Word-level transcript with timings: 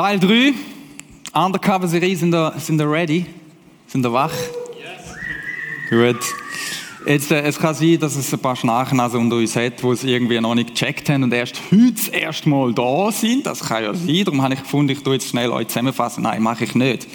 Teil 0.00 0.18
3, 0.18 0.54
Undercover-Serie, 1.34 2.16
sind 2.16 2.34
ihr, 2.34 2.54
sind 2.56 2.80
ihr 2.80 2.90
ready? 2.90 3.26
Sind 3.86 4.02
ihr 4.02 4.10
wach? 4.10 4.32
Yes. 4.32 5.10
Gut. 5.90 6.24
Jetzt, 7.06 7.30
äh, 7.30 7.42
es 7.42 7.58
kann 7.58 7.74
sein, 7.74 7.98
dass 7.98 8.16
es 8.16 8.32
ein 8.32 8.38
paar 8.38 8.56
Schnarchnasen 8.56 9.20
unter 9.20 9.36
uns 9.36 9.54
hat, 9.56 9.82
die 9.82 9.86
es 9.88 10.02
irgendwie 10.02 10.40
noch 10.40 10.54
nicht 10.54 10.70
gecheckt 10.70 11.10
haben 11.10 11.24
und 11.24 11.34
erst 11.34 11.60
heute 11.70 11.92
das 11.92 12.08
erste 12.08 12.48
Mal 12.48 12.72
da 12.72 13.12
sind. 13.12 13.44
Das 13.44 13.60
kann 13.60 13.84
ja 13.84 13.92
sein. 13.92 14.24
Darum 14.24 14.40
habe 14.40 14.54
ich 14.54 14.62
gefunden, 14.62 14.90
ich 14.90 15.02
tue 15.02 15.12
jetzt 15.12 15.28
schnell 15.28 15.50
euch 15.50 15.68
zusammenfassen. 15.68 16.22
Nein, 16.22 16.42
mache 16.42 16.64
ich 16.64 16.74
nicht. 16.74 17.06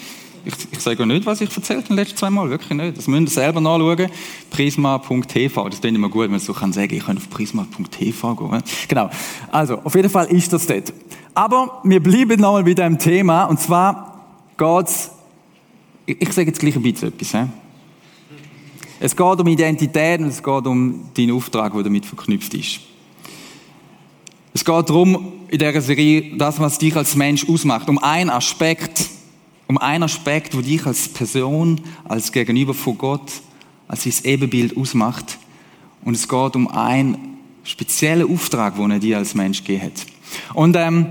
Ich, 0.45 0.53
ich 0.71 0.79
sage 0.79 0.99
ja 0.99 1.07
nicht, 1.07 1.25
was 1.25 1.41
ich 1.41 1.49
erzählt 1.55 1.79
habe, 1.79 1.87
den 1.87 1.95
letzten 1.95 2.17
zwei 2.17 2.29
Mal. 2.29 2.51
Wirklich 2.51 2.69
nicht. 2.69 2.99
Das 2.99 3.07
müsst 3.07 3.35
ihr 3.35 3.41
selber 3.41 3.61
nachschauen. 3.61 4.11
Prisma.tv. 4.51 5.69
Das 5.69 5.81
klingt 5.81 5.97
immer 5.97 6.09
gut, 6.09 6.25
wenn 6.25 6.31
man 6.31 6.39
so 6.39 6.53
kann 6.53 6.71
sagen, 6.71 6.93
ich 6.93 7.03
kann 7.03 7.17
auf 7.17 7.31
prisma.tv 7.31 8.35
gehen. 8.35 8.63
Genau. 8.87 9.09
Also, 9.51 9.79
auf 9.83 9.95
jeden 9.95 10.11
Fall 10.11 10.27
ist 10.27 10.53
das 10.53 10.67
dort. 10.67 10.93
Aber 11.35 11.81
wir 11.83 12.01
bleiben 12.01 12.39
nochmal 12.39 12.63
bei 12.63 12.73
diesem 12.73 12.97
Thema. 12.97 13.43
Und 13.43 13.59
zwar 13.59 14.21
geht's, 14.57 15.11
ich, 16.05 16.21
ich 16.21 16.31
sage 16.31 16.47
jetzt 16.47 16.59
gleich 16.59 16.75
ein 16.77 16.81
bisschen 16.81 17.09
etwas. 17.09 17.31
He? 17.33 17.43
Es 19.01 19.15
geht 19.15 19.39
um 19.39 19.47
Identität 19.47 20.21
und 20.21 20.27
es 20.27 20.41
geht 20.41 20.65
um 20.65 21.09
deinen 21.13 21.31
Auftrag, 21.31 21.73
der 21.73 21.83
damit 21.83 22.05
verknüpft 22.05 22.53
ist. 22.53 22.79
Es 24.53 24.63
geht 24.63 24.89
darum, 24.89 25.33
in 25.49 25.59
dieser 25.59 25.81
Serie, 25.81 26.37
das, 26.37 26.57
was 26.61 26.77
dich 26.77 26.95
als 26.95 27.17
Mensch 27.17 27.47
ausmacht, 27.49 27.89
um 27.89 27.97
einen 27.97 28.29
Aspekt, 28.29 29.09
um 29.67 29.77
einen 29.77 30.03
Aspekt, 30.03 30.55
wo 30.55 30.61
dich 30.61 30.85
als 30.85 31.09
Person, 31.09 31.81
als 32.05 32.31
Gegenüber 32.31 32.73
von 32.73 32.97
Gott, 32.97 33.33
als 33.89 34.03
sein 34.03 34.13
Ebenbild 34.23 34.77
ausmacht. 34.77 35.37
Und 36.05 36.13
es 36.13 36.29
geht 36.29 36.55
um 36.55 36.69
einen 36.69 37.37
speziellen 37.65 38.31
Auftrag, 38.31 38.77
den 38.77 38.91
er 38.91 38.99
dir 38.99 39.17
als 39.17 39.35
Mensch 39.35 39.61
gegeben 39.65 39.87
hat. 39.87 40.05
Und 40.53 40.77
ähm, 40.77 41.07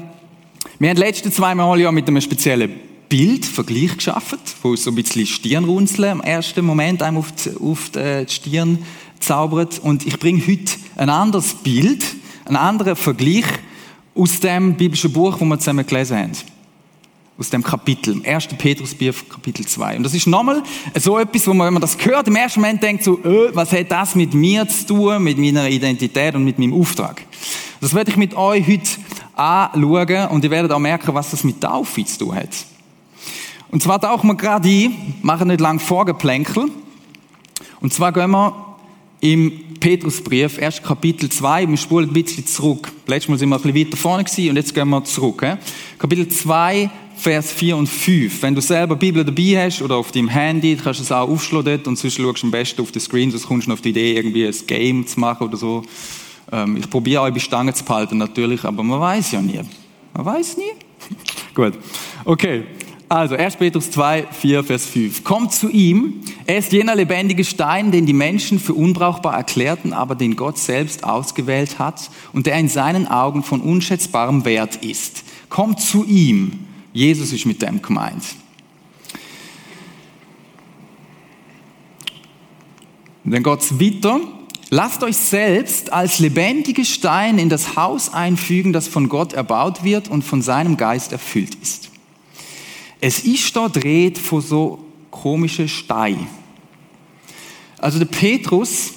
wir 0.78 0.88
haben 0.88 0.96
die 0.96 1.02
letzten 1.02 1.30
zwei 1.30 1.54
Mal 1.54 1.80
ja 1.80 1.92
mit 1.92 2.08
einem 2.08 2.20
speziellen 2.20 2.74
Bild, 3.08 3.44
Vergleich 3.44 3.96
geschaffen, 3.96 4.38
wo 4.62 4.74
so 4.74 4.90
ein 4.90 4.96
bisschen 4.96 5.24
Stirnrunzeln 5.24 6.18
im 6.18 6.20
ersten 6.20 6.64
Moment 6.64 7.00
einem 7.00 7.18
auf 7.18 7.30
die, 7.30 7.50
auf 7.56 7.90
die 7.90 8.24
Stirn 8.28 8.78
zaubert. 9.20 9.78
Und 9.78 10.04
ich 10.04 10.18
bringe 10.18 10.40
heute 10.40 10.72
ein 10.96 11.10
anderes 11.10 11.54
Bild, 11.54 12.04
einen 12.44 12.56
anderen 12.56 12.96
Vergleich 12.96 13.44
aus 14.16 14.40
dem 14.40 14.74
biblischen 14.74 15.12
Buch, 15.12 15.36
wo 15.38 15.44
wir 15.44 15.58
zusammen 15.60 15.86
gelesen 15.86 16.16
haben. 16.16 16.32
Aus 17.38 17.50
dem 17.50 17.62
Kapitel, 17.62 18.20
1. 18.24 18.48
Petrusbrief, 18.58 19.28
Kapitel 19.28 19.64
2. 19.64 19.98
Und 19.98 20.02
das 20.02 20.14
ist 20.14 20.26
nochmal 20.26 20.62
so 20.96 21.18
etwas, 21.18 21.46
wo 21.46 21.54
man, 21.54 21.66
wenn 21.68 21.74
man 21.74 21.82
das 21.82 21.96
hört, 22.04 22.26
im 22.26 22.36
ersten 22.36 22.60
Moment 22.60 22.82
denkt 22.82 23.04
so, 23.04 23.20
öh, 23.24 23.50
was 23.52 23.72
hat 23.72 23.92
das 23.92 24.16
mit 24.16 24.34
mir 24.34 24.66
zu 24.66 24.86
tun, 24.86 25.22
mit 25.22 25.38
meiner 25.38 25.68
Identität 25.68 26.34
und 26.34 26.44
mit 26.44 26.58
meinem 26.58 26.74
Auftrag? 26.74 27.22
Das 27.80 27.92
werde 27.94 28.10
ich 28.10 28.16
mit 28.16 28.34
euch 28.34 28.66
heute 28.66 28.88
anschauen 29.36 30.28
und 30.28 30.44
ihr 30.44 30.50
werdet 30.50 30.72
auch 30.72 30.78
merken, 30.78 31.14
was 31.14 31.30
das 31.30 31.44
mit 31.44 31.60
Taufe 31.60 32.04
zu 32.04 32.18
tun 32.18 32.34
hat. 32.34 32.50
Und 33.70 33.82
zwar 33.82 34.00
tauchen 34.00 34.28
wir 34.28 34.36
gerade 34.36 34.68
ein, 34.68 35.14
machen 35.22 35.48
nicht 35.48 35.60
lang 35.60 35.80
Vorgeplänkel. 35.80 36.68
Und 37.80 37.92
zwar 37.92 38.12
gehen 38.12 38.30
wir 38.30 38.76
im 39.20 39.52
Petrusbrief, 39.80 40.58
erst 40.58 40.82
Kapitel 40.82 41.28
2, 41.28 41.68
wir 41.68 41.76
spulen 41.76 42.10
ein 42.10 42.12
bisschen 42.12 42.46
zurück. 42.46 42.92
Letztes 43.06 43.28
Mal 43.28 43.38
sind 43.38 43.48
wir 43.48 43.56
ein 43.56 43.62
bisschen 43.62 43.86
weiter 43.86 43.96
vorne 43.96 44.24
gewesen 44.24 44.50
und 44.50 44.56
jetzt 44.56 44.74
gehen 44.74 44.88
wir 44.88 45.04
zurück. 45.04 45.44
Kapitel 45.98 46.28
2, 46.28 46.90
Vers 47.16 47.52
4 47.52 47.76
und 47.76 47.88
5. 47.88 48.42
Wenn 48.42 48.54
du 48.54 48.60
selber 48.60 48.96
Bibel 48.96 49.24
dabei 49.24 49.66
hast 49.66 49.82
oder 49.82 49.96
auf 49.96 50.12
deinem 50.12 50.28
Handy, 50.28 50.76
kannst 50.76 51.00
du 51.00 51.04
es 51.04 51.12
auch 51.12 51.28
aufschlagen 51.28 51.80
und 51.86 51.96
sonst 51.96 52.14
schaust 52.14 52.42
du 52.42 52.46
am 52.46 52.50
besten 52.50 52.80
auf 52.82 52.92
den 52.92 53.00
Screen, 53.00 53.30
sonst 53.30 53.46
kommst 53.46 53.68
du 53.68 53.72
auf 53.72 53.80
die 53.80 53.90
Idee, 53.90 54.14
irgendwie 54.14 54.46
ein 54.46 54.54
Game 54.66 55.06
zu 55.06 55.20
machen 55.20 55.46
oder 55.48 55.56
so. 55.56 55.82
Ähm, 56.52 56.76
ich 56.76 56.88
probiere 56.88 57.22
euch 57.22 57.34
bei 57.34 57.40
Stange 57.40 57.74
zu 57.74 57.84
behalten 57.84 58.18
natürlich, 58.18 58.64
aber 58.64 58.82
man 58.82 59.00
weiß 59.00 59.32
ja 59.32 59.40
nie. 59.40 59.60
Man 60.12 60.24
weiß 60.24 60.56
nie. 60.56 60.72
Gut. 61.54 61.74
Okay. 62.24 62.64
Also, 63.08 63.36
1. 63.36 63.56
Petrus 63.56 63.90
2, 63.90 64.26
4, 64.30 64.64
Vers 64.64 64.86
5. 64.86 65.24
Kommt 65.24 65.52
zu 65.52 65.68
ihm. 65.68 66.22
Er 66.46 66.58
ist 66.58 66.72
jener 66.72 66.94
lebendige 66.94 67.44
Stein, 67.44 67.92
den 67.92 68.06
die 68.06 68.14
Menschen 68.14 68.58
für 68.58 68.74
unbrauchbar 68.74 69.34
erklärten, 69.34 69.92
aber 69.92 70.14
den 70.14 70.36
Gott 70.36 70.58
selbst 70.58 71.04
ausgewählt 71.04 71.78
hat 71.78 72.10
und 72.32 72.46
der 72.46 72.56
in 72.56 72.68
seinen 72.68 73.06
Augen 73.06 73.42
von 73.42 73.60
unschätzbarem 73.60 74.44
Wert 74.44 74.84
ist. 74.84 75.22
Kommt 75.48 75.80
zu 75.80 76.04
ihm. 76.04 76.66
Jesus 76.92 77.32
ist 77.32 77.44
mit 77.44 77.60
dem 77.60 77.82
gemeint. 77.82 78.24
Und 83.24 83.30
dann 83.32 83.42
geht's 83.42 83.78
weiter. 83.78 84.20
Lasst 84.70 85.02
euch 85.02 85.16
selbst 85.16 85.92
als 85.92 86.18
lebendige 86.18 86.84
Stein 86.84 87.38
in 87.38 87.48
das 87.48 87.76
Haus 87.76 88.12
einfügen, 88.12 88.72
das 88.72 88.88
von 88.88 89.08
Gott 89.08 89.32
erbaut 89.32 89.84
wird 89.84 90.08
und 90.08 90.22
von 90.22 90.42
seinem 90.42 90.76
Geist 90.76 91.12
erfüllt 91.12 91.54
ist. 91.56 91.90
Es 93.00 93.20
ist 93.20 93.54
da 93.54 93.68
dreht 93.68 94.18
von 94.18 94.40
so 94.40 94.84
komischen 95.10 95.68
Steinen. 95.68 96.26
Also 97.78 97.98
der 97.98 98.06
Petrus, 98.06 98.94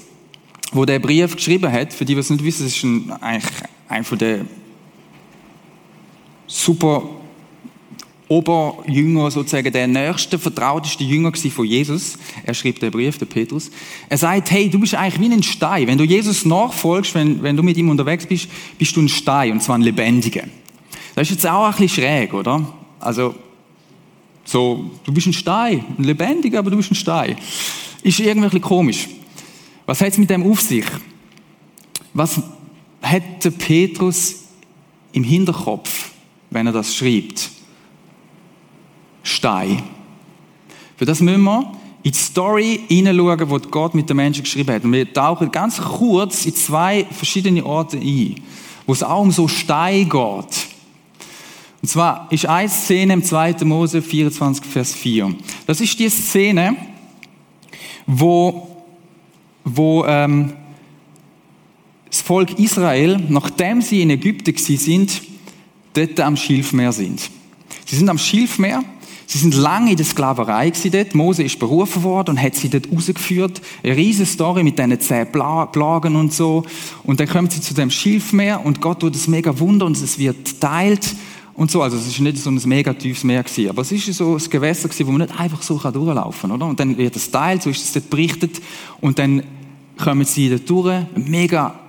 wo 0.72 0.86
der 0.86 1.00
Brief 1.00 1.36
geschrieben 1.36 1.72
hat, 1.72 1.94
für 1.94 2.06
die, 2.06 2.14
die 2.14 2.20
es 2.20 2.30
nicht 2.30 2.44
wissen, 2.44 2.68
ist 2.68 2.84
ein, 2.84 3.12
eigentlich 3.22 3.64
ein 3.90 4.04
von 4.04 4.18
der 4.18 4.46
super 6.48 7.04
Oberjünger, 8.30 9.32
sozusagen 9.32 9.72
der 9.72 9.88
nächste, 9.88 10.38
vertrauteste 10.38 11.04
Jünger 11.04 11.32
von 11.34 11.66
Jesus. 11.66 12.18
Er 12.44 12.54
schrieb 12.54 12.80
den 12.80 12.92
Brief, 12.92 13.18
der 13.18 13.26
Petrus. 13.26 13.72
Er 14.10 14.18
sagt, 14.18 14.52
hey, 14.52 14.70
du 14.70 14.80
bist 14.80 14.96
eigentlich 14.96 15.20
wie 15.20 15.34
ein 15.34 15.44
Stein. 15.44 15.88
Wenn 15.88 15.98
du 15.98 16.04
Jesus 16.04 16.44
nachfolgst, 16.44 17.16
wenn, 17.16 17.42
wenn 17.42 17.56
du 17.56 17.64
mit 17.64 17.78
ihm 17.78 17.90
unterwegs 17.90 18.26
bist, 18.26 18.50
bist 18.78 18.96
du 18.96 19.02
ein 19.02 19.10
Stein, 19.10 19.54
und 19.54 19.64
zwar 19.64 19.78
ein 19.78 19.82
lebendiger. 19.82 20.44
Das 21.16 21.28
ist 21.28 21.36
jetzt 21.36 21.48
auch 21.48 21.66
ein 21.66 21.72
bisschen 21.72 22.04
schräg, 22.04 22.34
oder? 22.34 22.68
Also, 23.00 23.34
so, 24.44 24.92
du 25.06 25.14
bist 25.14 25.28
ein 25.28 25.34
Stein, 25.34 25.86
ein 25.98 26.04
lebendiger, 26.04 26.60
aber 26.60 26.70
du 26.70 26.78
bist 26.78 26.92
ein 26.92 26.96
Stein. 26.96 27.38
Ist 28.04 28.20
irgendwie 28.20 28.60
komisch. 28.60 29.08
Was 29.86 30.02
hat 30.02 30.10
es 30.10 30.18
mit 30.18 30.30
dem 30.30 30.44
auf 30.50 30.60
sich? 30.60 30.86
Was 32.14 32.42
hat 33.02 33.44
der 33.44 33.52
Petrus 33.52 34.44
im 35.14 35.24
Hinterkopf, 35.24 36.12
wenn 36.50 36.68
er 36.68 36.74
das 36.74 36.94
schreibt? 36.94 37.57
Stein. 39.38 39.84
Für 40.96 41.06
das 41.06 41.22
müssen 41.22 41.44
wir 41.44 41.72
in 42.02 42.12
die 42.12 42.18
Story 42.18 42.80
hineinschauen, 42.88 43.62
die 43.62 43.70
Gott 43.70 43.94
mit 43.94 44.10
den 44.10 44.18
Menschen 44.18 44.44
geschrieben 44.44 44.74
hat. 44.74 44.84
Und 44.84 44.94
wir 44.94 45.14
tauchen 45.14 45.52
ganz 45.52 45.78
kurz 45.78 46.46
in 46.48 46.56
zwei 46.56 47.06
verschiedene 47.12 47.64
Orte 47.64 47.98
ein, 47.98 48.42
wo 48.88 48.94
es 48.94 49.04
auch 49.04 49.22
um 49.22 49.32
so 49.32 49.48
Stein 49.48 50.10
geht. 50.10 50.68
Und 51.82 51.88
zwar 51.88 52.28
ist 52.32 52.48
eine 52.48 52.68
Szene 52.68 53.14
im 53.14 53.24
2. 53.24 53.58
Mose 53.66 54.02
24, 54.02 54.66
Vers 54.66 54.94
4. 54.94 55.36
Das 55.68 55.82
ist 55.82 56.00
die 56.00 56.10
Szene, 56.10 56.76
wo, 58.08 58.86
wo 59.64 60.04
ähm, 60.06 60.54
das 62.10 62.22
Volk 62.22 62.58
Israel, 62.58 63.24
nachdem 63.30 63.84
sie 63.84 64.02
in 64.02 64.10
Ägypten 64.10 64.58
sind, 64.58 65.22
dort 65.94 66.20
am 66.22 66.36
Schilfmeer 66.36 66.92
sind. 66.92 67.30
Sie 67.86 67.96
sind 67.96 68.10
am 68.10 68.18
Schilfmeer, 68.18 68.84
sie 69.28 69.38
sind 69.38 69.54
lange 69.54 69.92
in 69.92 69.98
der 69.98 70.06
Sklaverei 70.06 70.72
dort. 70.92 71.14
Mose 71.14 71.44
ist 71.44 71.60
berufen 71.60 72.02
worden 72.02 72.32
und 72.32 72.42
hat 72.42 72.56
sie 72.56 72.70
dort 72.70 72.92
rausgeführt. 72.92 73.62
Eine 73.84 73.96
riesige 73.96 74.26
Story 74.26 74.64
mit 74.64 74.80
diesen 74.80 75.00
zehn 75.00 75.32
Plagen 75.32 76.16
und 76.16 76.34
so. 76.34 76.64
Und 77.04 77.20
dann 77.20 77.28
kommen 77.28 77.50
sie 77.50 77.62
zu 77.62 77.76
dem 77.76 77.92
Schilfmeer 77.92 78.66
und 78.66 78.82
Gott 78.82 79.02
tut 79.02 79.14
das 79.14 79.28
mega 79.28 79.60
Wunder 79.60 79.86
und 79.86 79.96
es 79.96 80.18
wird 80.18 80.60
teilt 80.60 81.16
und 81.54 81.70
so. 81.70 81.82
Also 81.82 81.98
es 81.98 82.08
ist 82.08 82.20
nicht 82.20 82.38
so 82.38 82.50
ein 82.50 82.62
mega 82.66 82.94
tiefes 82.94 83.24
Meer 83.24 83.44
gewesen, 83.44 83.70
aber 83.70 83.82
es 83.82 83.92
ist 83.92 84.12
so 84.14 84.38
ein 84.38 84.50
Gewässer 84.50 84.88
gewesen, 84.88 85.08
wo 85.08 85.12
man 85.12 85.22
nicht 85.28 85.40
einfach 85.40 85.62
so 85.62 85.78
durchlaufen 85.78 86.50
kann, 86.50 86.52
oder? 86.52 86.66
Und 86.66 86.80
dann 86.80 86.98
wird 86.98 87.16
es 87.16 87.30
teilt, 87.30 87.64
so 87.64 87.70
ist 87.70 87.84
es 87.84 87.94
dort 87.94 88.10
berichtet 88.10 88.62
und 89.02 89.20
dann 89.20 89.44
kommen 89.98 90.26
sie 90.26 90.50
dort 90.50 90.70
durch, 90.70 91.06
mega, 91.16 91.87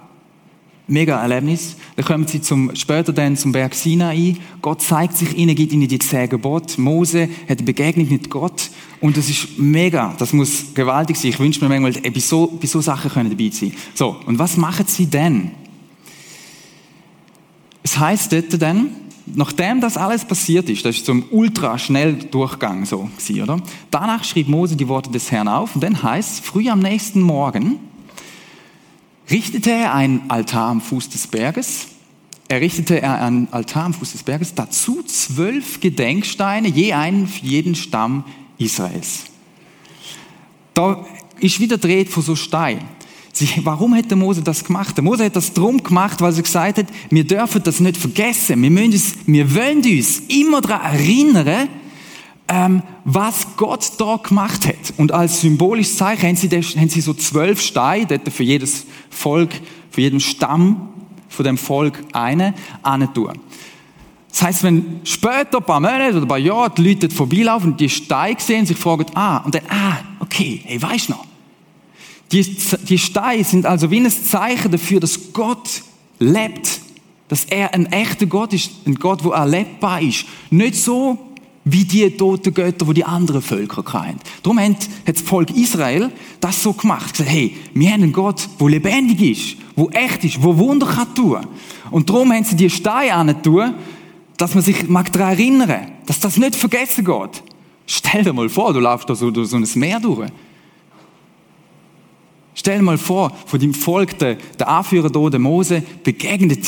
mega 0.88 1.20
Erlebnis. 1.20 1.76
Dann 1.96 2.04
kommen 2.04 2.26
sie 2.26 2.40
zum, 2.40 2.74
später 2.74 3.12
dann 3.12 3.36
zum 3.36 3.52
Berg 3.52 3.74
Sinai. 3.74 4.36
Gott 4.60 4.82
zeigt 4.82 5.16
sich 5.16 5.36
ihnen, 5.36 5.54
gibt 5.54 5.72
ihnen 5.72 5.86
die 5.86 5.98
zehn 5.98 6.28
Gebote. 6.28 6.80
Mose 6.80 7.28
hat 7.48 7.58
eine 7.58 7.62
Begegnung 7.62 8.08
mit 8.08 8.30
Gott 8.30 8.70
und 9.00 9.16
das 9.16 9.28
ist 9.28 9.58
mega. 9.58 10.14
Das 10.18 10.32
muss 10.32 10.74
gewaltig 10.74 11.16
sein. 11.16 11.30
Ich 11.30 11.38
wünsche 11.38 11.60
mir 11.64 11.68
manchmal, 11.78 12.10
bei 12.10 12.20
so, 12.20 12.46
bei 12.60 12.66
so 12.66 12.80
Sachen 12.80 13.10
können 13.10 13.30
dabei 13.30 13.50
sein. 13.50 13.72
So. 13.94 14.16
Und 14.26 14.38
was 14.38 14.56
machen 14.56 14.86
sie 14.88 15.06
denn? 15.06 15.52
Es 17.82 17.98
heißt 17.98 18.32
dort 18.32 18.60
dann, 18.60 18.90
nachdem 19.34 19.80
das 19.80 19.96
alles 19.96 20.24
passiert 20.24 20.68
ist, 20.70 20.84
das 20.84 20.96
ist 20.96 21.06
so 21.06 21.12
ein 21.12 21.24
ultra 21.30 21.78
schnell 21.78 22.14
Durchgang 22.14 22.84
so 22.84 23.08
oder? 23.42 23.60
Danach 23.90 24.24
schrieb 24.24 24.48
Mose 24.48 24.76
die 24.76 24.88
Worte 24.88 25.10
des 25.10 25.30
Herrn 25.30 25.48
auf 25.48 25.74
und 25.74 25.84
dann 25.84 26.02
heißt 26.02 26.44
früh 26.44 26.68
am 26.68 26.80
nächsten 26.80 27.20
Morgen 27.20 27.78
richtete 29.30 29.70
er 29.70 29.94
einen 29.94 30.22
Altar 30.28 30.68
am 30.68 30.80
Fuß 30.80 31.08
des 31.10 31.26
Berges. 31.26 31.88
Er 32.48 32.60
richtete 32.60 33.00
er 33.00 33.22
einen 33.22 33.48
Altar 33.50 33.84
am 33.84 33.94
Fuß 33.94 34.12
des 34.12 34.22
Berges, 34.22 34.54
dazu 34.54 35.02
zwölf 35.02 35.80
Gedenksteine, 35.80 36.68
je 36.68 36.94
einen 36.94 37.28
für 37.28 37.44
jeden 37.44 37.74
Stamm 37.74 38.24
Israels. 38.56 39.24
Da 40.72 41.04
ist 41.40 41.60
wieder 41.60 41.76
dreht 41.76 42.08
von 42.08 42.22
so 42.22 42.34
Stein. 42.34 42.80
Sie, 43.32 43.48
warum 43.62 43.94
hat 43.94 44.10
der 44.10 44.16
Mose 44.16 44.42
das 44.42 44.64
gemacht? 44.64 44.96
Der 44.96 45.04
Mose 45.04 45.26
hat 45.26 45.36
das 45.36 45.52
drum 45.52 45.82
gemacht, 45.82 46.20
weil 46.20 46.34
er 46.34 46.42
gesagt 46.42 46.78
hat, 46.78 46.86
wir 47.10 47.24
dürfen 47.24 47.62
das 47.62 47.78
nicht 47.78 47.96
vergessen. 47.96 48.60
Wir, 48.62 48.70
müssen 48.70 48.92
uns, 48.92 49.14
wir 49.26 49.54
wollen 49.54 49.78
uns 49.78 50.22
immer 50.28 50.60
daran 50.60 50.94
erinnern, 50.94 51.68
ähm, 52.48 52.82
was 53.04 53.56
Gott 53.56 53.92
da 53.98 54.16
gemacht 54.16 54.66
hat. 54.66 54.94
Und 54.96 55.12
als 55.12 55.42
symbolisches 55.42 55.96
Zeichen 55.96 56.28
haben 56.28 56.36
sie, 56.36 56.48
haben 56.48 56.88
sie 56.88 57.00
so 57.00 57.14
zwölf 57.14 57.60
Steine, 57.60 58.06
dort 58.06 58.28
für 58.32 58.42
jedes 58.42 58.86
Volk, 59.10 59.50
für 59.90 60.00
jeden 60.00 60.20
Stamm 60.20 60.88
von 61.28 61.44
dem 61.44 61.58
Volk 61.58 62.02
eine, 62.12 62.54
tun. 63.12 63.38
Das 64.30 64.42
heißt, 64.42 64.62
wenn 64.62 65.00
später, 65.04 65.58
ein 65.58 65.64
paar 65.64 65.80
Monate 65.80 66.10
oder 66.12 66.22
ein 66.22 66.28
paar 66.28 66.38
Jahre 66.38 66.70
die 66.70 66.88
Leute 66.88 67.10
vorbeilaufen 67.10 67.72
und 67.72 67.80
die 67.80 67.88
Steine 67.88 68.36
sehen, 68.38 68.66
sich 68.66 68.76
fragen, 68.76 69.06
ah, 69.14 69.38
und 69.38 69.54
dann, 69.54 69.62
ah, 69.68 69.98
okay, 70.20 70.62
hey, 70.64 70.80
du 71.08 71.12
noch? 71.12 71.24
Die, 72.32 72.56
die 72.88 72.98
Steine 72.98 73.44
sind 73.44 73.66
also 73.66 73.90
wie 73.90 74.00
ein 74.00 74.10
Zeichen 74.10 74.70
dafür, 74.70 75.00
dass 75.00 75.32
Gott 75.32 75.82
lebt. 76.18 76.80
Dass 77.28 77.44
er 77.44 77.74
ein 77.74 77.86
echter 77.92 78.26
Gott 78.26 78.54
ist, 78.54 78.70
ein 78.86 78.94
Gott, 78.94 79.22
wo 79.22 79.30
erlebbar 79.30 80.00
ist. 80.00 80.24
Nicht 80.50 80.76
so 80.76 81.18
wie 81.70 81.84
die 81.84 82.10
toten 82.10 82.54
Götter, 82.54 82.86
wo 82.86 82.92
die 82.92 83.04
anderen 83.04 83.42
Völker 83.42 83.82
kennen. 83.82 84.20
Darum 84.42 84.58
hat 84.58 84.88
das 85.04 85.20
Volk 85.20 85.50
Israel 85.56 86.10
das 86.40 86.62
so 86.62 86.72
gemacht. 86.72 87.12
Gesagt, 87.12 87.30
hey, 87.30 87.56
wir 87.74 87.90
haben 87.90 88.02
einen 88.02 88.12
Gott, 88.12 88.48
der 88.60 88.68
lebendig 88.68 89.20
ist, 89.20 89.56
wo 89.76 89.88
echt 89.90 90.24
ist, 90.24 90.42
wo 90.42 90.56
Wunder 90.56 90.86
kann 90.86 91.14
tun. 91.14 91.46
Und 91.90 92.08
darum 92.08 92.32
haben 92.32 92.44
sie 92.44 92.56
die 92.56 92.70
Steine 92.70 93.14
an 93.14 93.34
dass 94.36 94.54
man 94.54 94.62
sich 94.62 94.88
mag 94.88 95.12
daran 95.12 95.32
erinnern, 95.32 95.92
dass 96.06 96.20
das 96.20 96.36
nicht 96.36 96.54
vergessen 96.54 97.04
geht. 97.04 97.42
Stell 97.86 98.22
dir 98.22 98.32
mal 98.32 98.48
vor, 98.48 98.72
du 98.72 98.78
laufst 98.78 99.10
da 99.10 99.14
so 99.14 99.30
durch 99.30 99.48
so 99.48 99.56
ein 99.56 99.66
Meer 99.74 99.98
durch. 99.98 100.30
Stell 102.54 102.78
dir 102.78 102.84
mal 102.84 102.98
vor, 102.98 103.32
von 103.46 103.58
dem 103.58 103.74
Volk, 103.74 104.18
der, 104.18 104.36
der 104.58 104.68
Anführer 104.68 105.10
hier, 105.12 105.30
der 105.30 105.40
Mose, 105.40 105.82
begegnet 106.04 106.66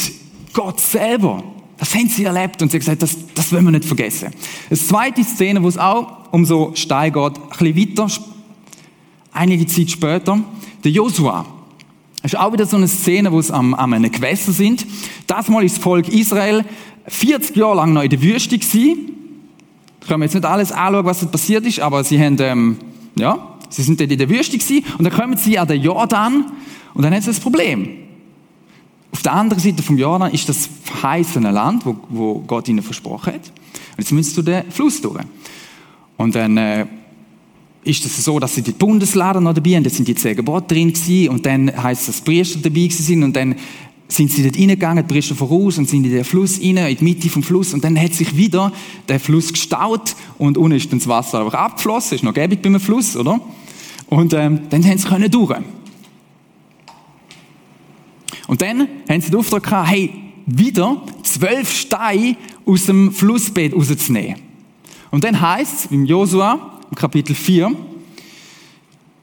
Gott 0.52 0.80
selber. 0.80 1.44
Das 1.80 1.94
haben 1.94 2.08
sie 2.08 2.24
erlebt 2.24 2.60
und 2.60 2.70
sie 2.70 2.76
haben 2.76 2.80
gesagt, 2.80 3.02
das, 3.02 3.16
das 3.34 3.52
wollen 3.52 3.64
wir 3.64 3.70
nicht 3.70 3.86
vergessen. 3.86 4.28
Eine 4.68 4.78
zweite 4.78 5.24
Szene, 5.24 5.62
wo 5.62 5.68
es 5.68 5.78
auch 5.78 6.30
um 6.30 6.44
so 6.44 6.72
Stein 6.74 7.10
geht, 7.10 7.38
ein 7.38 7.74
bisschen 7.74 7.76
weiter, 7.76 8.06
einige 9.32 9.66
Zeit 9.66 9.90
später, 9.90 10.40
der 10.84 10.90
Josua. 10.92 11.46
Das 12.22 12.34
ist 12.34 12.38
auch 12.38 12.52
wieder 12.52 12.66
so 12.66 12.76
eine 12.76 12.86
Szene, 12.86 13.32
wo 13.32 13.38
es 13.38 13.50
am, 13.50 13.72
am 13.72 13.94
einem 13.94 14.12
Gewässer 14.12 14.52
sind. 14.52 14.86
Das 15.26 15.48
mal 15.48 15.64
ist 15.64 15.76
das 15.76 15.82
Volk 15.82 16.08
Israel 16.08 16.66
40 17.06 17.56
Jahre 17.56 17.76
lang 17.76 17.94
noch 17.94 18.02
in 18.02 18.10
der 18.10 18.20
Wüste 18.20 18.58
gewesen. 18.58 19.12
Ich 20.02 20.06
kann 20.06 20.20
mir 20.20 20.26
jetzt 20.26 20.34
nicht 20.34 20.44
alles 20.44 20.72
anschauen, 20.72 21.06
was 21.06 21.26
passiert 21.30 21.64
ist, 21.64 21.80
aber 21.80 22.04
sie 22.04 22.22
haben, 22.22 22.36
ähm, 22.40 22.76
ja, 23.18 23.56
sie 23.70 23.82
sind 23.82 23.98
dort 23.98 24.12
in 24.12 24.18
der 24.18 24.28
Wüste 24.28 24.58
gewesen 24.58 24.84
und 24.98 25.04
dann 25.04 25.14
kommen 25.14 25.38
sie 25.38 25.58
an 25.58 25.66
den 25.66 25.80
Jordan 25.80 26.44
und 26.92 27.02
dann 27.02 27.14
haben 27.14 27.22
sie 27.22 27.28
das 27.28 27.40
Problem. 27.40 28.09
Auf 29.12 29.22
der 29.22 29.32
anderen 29.32 29.62
Seite 29.62 29.82
vom 29.82 29.98
Jordan 29.98 30.32
ist 30.32 30.48
das 30.48 30.68
verheißene 30.84 31.50
Land, 31.50 31.84
wo, 31.84 31.96
wo 32.08 32.38
Gott 32.40 32.68
ihnen 32.68 32.82
versprochen 32.82 33.34
hat. 33.34 33.52
Und 33.96 33.98
jetzt 33.98 34.12
müssen 34.12 34.34
sie 34.34 34.42
den 34.42 34.70
Fluss 34.70 35.00
durch. 35.00 35.20
Und 36.16 36.34
dann 36.34 36.56
äh, 36.56 36.86
ist 37.84 38.04
es 38.04 38.16
das 38.16 38.24
so, 38.24 38.38
dass 38.38 38.54
sie 38.54 38.62
die 38.62 38.72
Bundesladen 38.72 39.42
noch 39.42 39.54
dabei 39.54 39.76
haben, 39.76 39.84
da 39.84 39.90
sind 39.90 40.06
die 40.06 40.14
zehn 40.14 40.36
Gebote 40.36 40.74
drin 40.74 40.92
gewesen, 40.92 41.30
und 41.30 41.46
dann 41.46 41.70
heißt 41.82 42.02
es, 42.02 42.06
dass 42.06 42.20
Priester 42.20 42.60
dabei 42.60 42.88
sind 42.90 43.22
und 43.22 43.34
dann 43.34 43.56
sind 44.06 44.30
sie 44.30 44.42
dort 44.42 44.58
reingegangen, 44.58 45.06
die 45.06 45.12
Priester 45.12 45.34
voraus 45.34 45.78
und 45.78 45.88
sind 45.88 46.04
in 46.04 46.10
den 46.10 46.24
Fluss 46.24 46.60
rein, 46.60 46.76
in 46.76 46.96
die 46.96 47.04
Mitte 47.04 47.28
vom 47.28 47.42
Fluss 47.42 47.72
und 47.72 47.84
dann 47.84 47.98
hat 47.98 48.12
sich 48.14 48.36
wieder 48.36 48.72
der 49.08 49.20
Fluss 49.20 49.52
gestaut 49.52 50.14
und 50.36 50.58
unten 50.58 50.76
ist 50.76 50.92
dann 50.92 50.98
das 50.98 51.08
Wasser 51.08 51.40
einfach 51.40 51.58
abgeflossen, 51.58 52.16
ist 52.16 52.24
noch 52.24 52.34
gäbig 52.34 52.60
beim 52.60 52.78
Fluss, 52.80 53.16
oder? 53.16 53.40
Und 54.08 54.34
ähm, 54.34 54.62
dann 54.68 54.84
haben 54.84 54.98
sie 54.98 55.08
können 55.08 55.30
durch. 55.30 55.56
Und 58.50 58.62
dann 58.62 58.88
haben 59.08 59.20
sie 59.20 59.30
den 59.30 59.38
Auftrag 59.38 59.62
gehabt, 59.62 59.90
hey, 59.90 60.10
wieder 60.44 61.00
zwölf 61.22 61.72
Steine 61.72 62.36
aus 62.66 62.86
dem 62.86 63.12
Flussbett 63.12 63.72
rauszunehmen. 63.72 64.40
Und 65.12 65.22
dann 65.22 65.40
heißt 65.40 65.84
es 65.84 65.92
im 65.92 66.04
Josua, 66.04 66.80
im 66.90 66.96
Kapitel 66.96 67.36
4, 67.36 67.70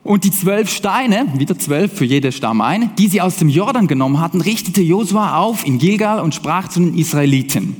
und 0.05 0.23
die 0.23 0.31
zwölf 0.31 0.69
Steine, 0.69 1.27
wieder 1.35 1.59
zwölf 1.59 1.91
für 1.91 2.05
jeden 2.05 2.31
Stamm 2.31 2.61
ein, 2.61 2.95
die 2.95 3.09
sie 3.09 3.19
aus 3.19 3.35
dem 3.35 3.49
Jordan 3.49 3.87
genommen 3.87 4.21
hatten, 4.21 4.39
richtete 4.39 4.81
Josua 4.81 5.35
auf 5.35 5.67
in 5.67 5.77
Gilgal 5.77 6.21
und 6.21 6.33
sprach 6.33 6.69
zu 6.69 6.79
den 6.79 6.97
Israeliten. 6.97 7.75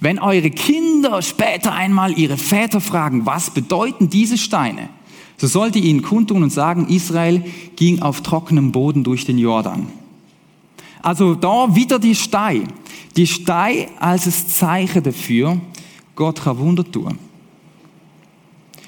Wenn 0.00 0.18
eure 0.18 0.50
Kinder 0.50 1.22
später 1.22 1.72
einmal 1.72 2.18
ihre 2.18 2.36
Väter 2.36 2.82
fragen, 2.82 3.24
was 3.24 3.48
bedeuten 3.48 4.10
diese 4.10 4.36
Steine, 4.36 4.90
so 5.38 5.46
sollt 5.46 5.74
ihr 5.74 5.84
ihnen 5.84 6.02
kundtun 6.02 6.42
und 6.42 6.50
sagen, 6.50 6.88
Israel 6.88 7.42
ging 7.76 8.02
auf 8.02 8.20
trockenem 8.20 8.72
Boden 8.72 9.04
durch 9.04 9.24
den 9.24 9.38
Jordan. 9.38 9.86
Also 11.02 11.34
da 11.34 11.74
wieder 11.74 11.98
die 11.98 12.14
Stei. 12.14 12.62
Die 13.16 13.26
Stei 13.26 13.88
als 13.98 14.24
das 14.24 14.48
Zeichen 14.48 15.02
dafür, 15.02 15.60
Gott 16.14 16.42
kann 16.42 16.58
Wunder 16.58 16.84
tun. 16.90 17.18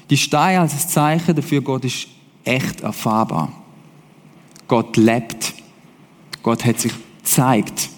Die 0.09 0.17
Stei 0.17 0.59
als 0.59 0.73
das 0.73 0.87
Zeichen 0.87 1.35
dafür, 1.35 1.61
Gott 1.61 1.85
ist 1.85 2.07
echt 2.43 2.81
erfahrbar. 2.81 3.51
Gott 4.67 4.97
lebt. 4.97 5.53
Gott 6.41 6.63
hat 6.65 6.79
sich 6.79 6.93
gezeigt. 7.17 7.89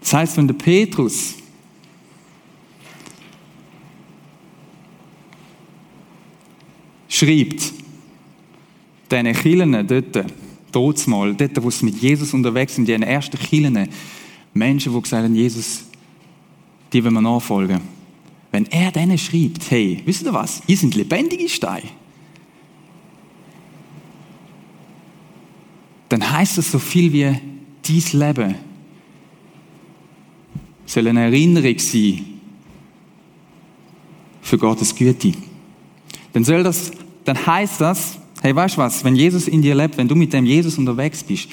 Das 0.00 0.14
heißt, 0.14 0.36
wenn 0.38 0.46
der 0.46 0.54
Petrus 0.54 1.34
schreibt, 7.08 7.74
diesen 9.10 9.32
Kirchen 9.32 9.86
dort, 9.86 10.26
dort 10.72 11.06
mal, 11.06 11.34
dort, 11.34 11.62
wo 11.62 11.70
sie 11.70 11.84
mit 11.84 12.00
Jesus 12.00 12.34
unterwegs 12.34 12.74
sind, 12.74 12.86
die 12.86 12.92
ersten 12.92 13.38
Kirchen, 13.38 13.88
Menschen, 14.54 14.92
die 14.92 15.00
gesagt 15.00 15.24
haben, 15.24 15.34
Jesus, 15.34 15.84
die 16.92 17.02
wollen 17.04 17.14
wir 17.14 17.20
nachfolgen. 17.20 17.80
Wenn 18.50 18.66
er 18.66 18.90
denen 18.90 19.18
schreibt, 19.18 19.70
hey, 19.70 20.02
wisst 20.04 20.24
ihr 20.24 20.32
was, 20.32 20.62
ihr 20.66 20.76
sind 20.76 20.94
lebendige 20.94 21.48
Steine, 21.48 21.88
dann 26.08 26.30
heißt 26.30 26.56
das 26.58 26.70
so 26.70 26.78
viel 26.78 27.12
wie, 27.12 27.38
dies 27.84 28.12
Leben 28.12 28.54
soll 30.86 31.08
eine 31.08 31.24
Erinnerung 31.24 31.78
sein 31.78 32.24
für 34.40 34.56
Gottes 34.56 34.94
Güte. 34.94 35.32
Dann 36.32 36.44
soll 36.44 36.62
das, 36.62 36.92
dann 37.24 37.46
heißt 37.46 37.80
das, 37.80 38.18
Hey, 38.42 38.54
weißt 38.54 38.76
du 38.76 38.78
was? 38.78 39.04
Wenn 39.04 39.16
Jesus 39.16 39.48
in 39.48 39.62
dir 39.62 39.74
lebt, 39.74 39.96
wenn 39.96 40.08
du 40.08 40.14
mit 40.14 40.32
dem 40.32 40.46
Jesus 40.46 40.78
unterwegs 40.78 41.22
bist 41.22 41.48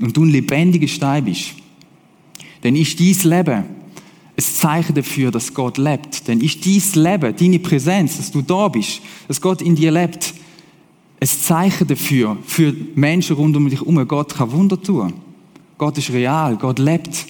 und 0.00 0.16
du 0.16 0.24
ein 0.24 0.30
lebendiger 0.30 0.88
Stein 0.88 1.24
bist, 1.24 1.54
dann 2.62 2.76
ist 2.76 2.98
dies 2.98 3.24
Leben 3.24 3.64
ein 4.36 4.42
Zeichen 4.42 4.94
dafür, 4.94 5.30
dass 5.30 5.54
Gott 5.54 5.78
lebt. 5.78 6.28
Dann 6.28 6.40
ist 6.40 6.64
dies 6.64 6.96
Leben, 6.96 7.34
deine 7.36 7.58
Präsenz, 7.58 8.16
dass 8.16 8.32
du 8.32 8.42
da 8.42 8.68
bist, 8.68 9.00
dass 9.28 9.40
Gott 9.40 9.62
in 9.62 9.76
dir 9.76 9.92
lebt, 9.92 10.34
ein 11.20 11.28
Zeichen 11.28 11.86
dafür, 11.86 12.36
für 12.44 12.74
Menschen 12.94 13.36
rund 13.36 13.56
um 13.56 13.68
dich 13.68 13.80
herum. 13.80 14.06
Gott 14.08 14.34
kann 14.34 14.50
Wunder 14.50 14.80
tun. 14.80 15.12
Gott 15.78 15.98
ist 15.98 16.10
real, 16.10 16.56
Gott 16.56 16.78
lebt. 16.78 17.26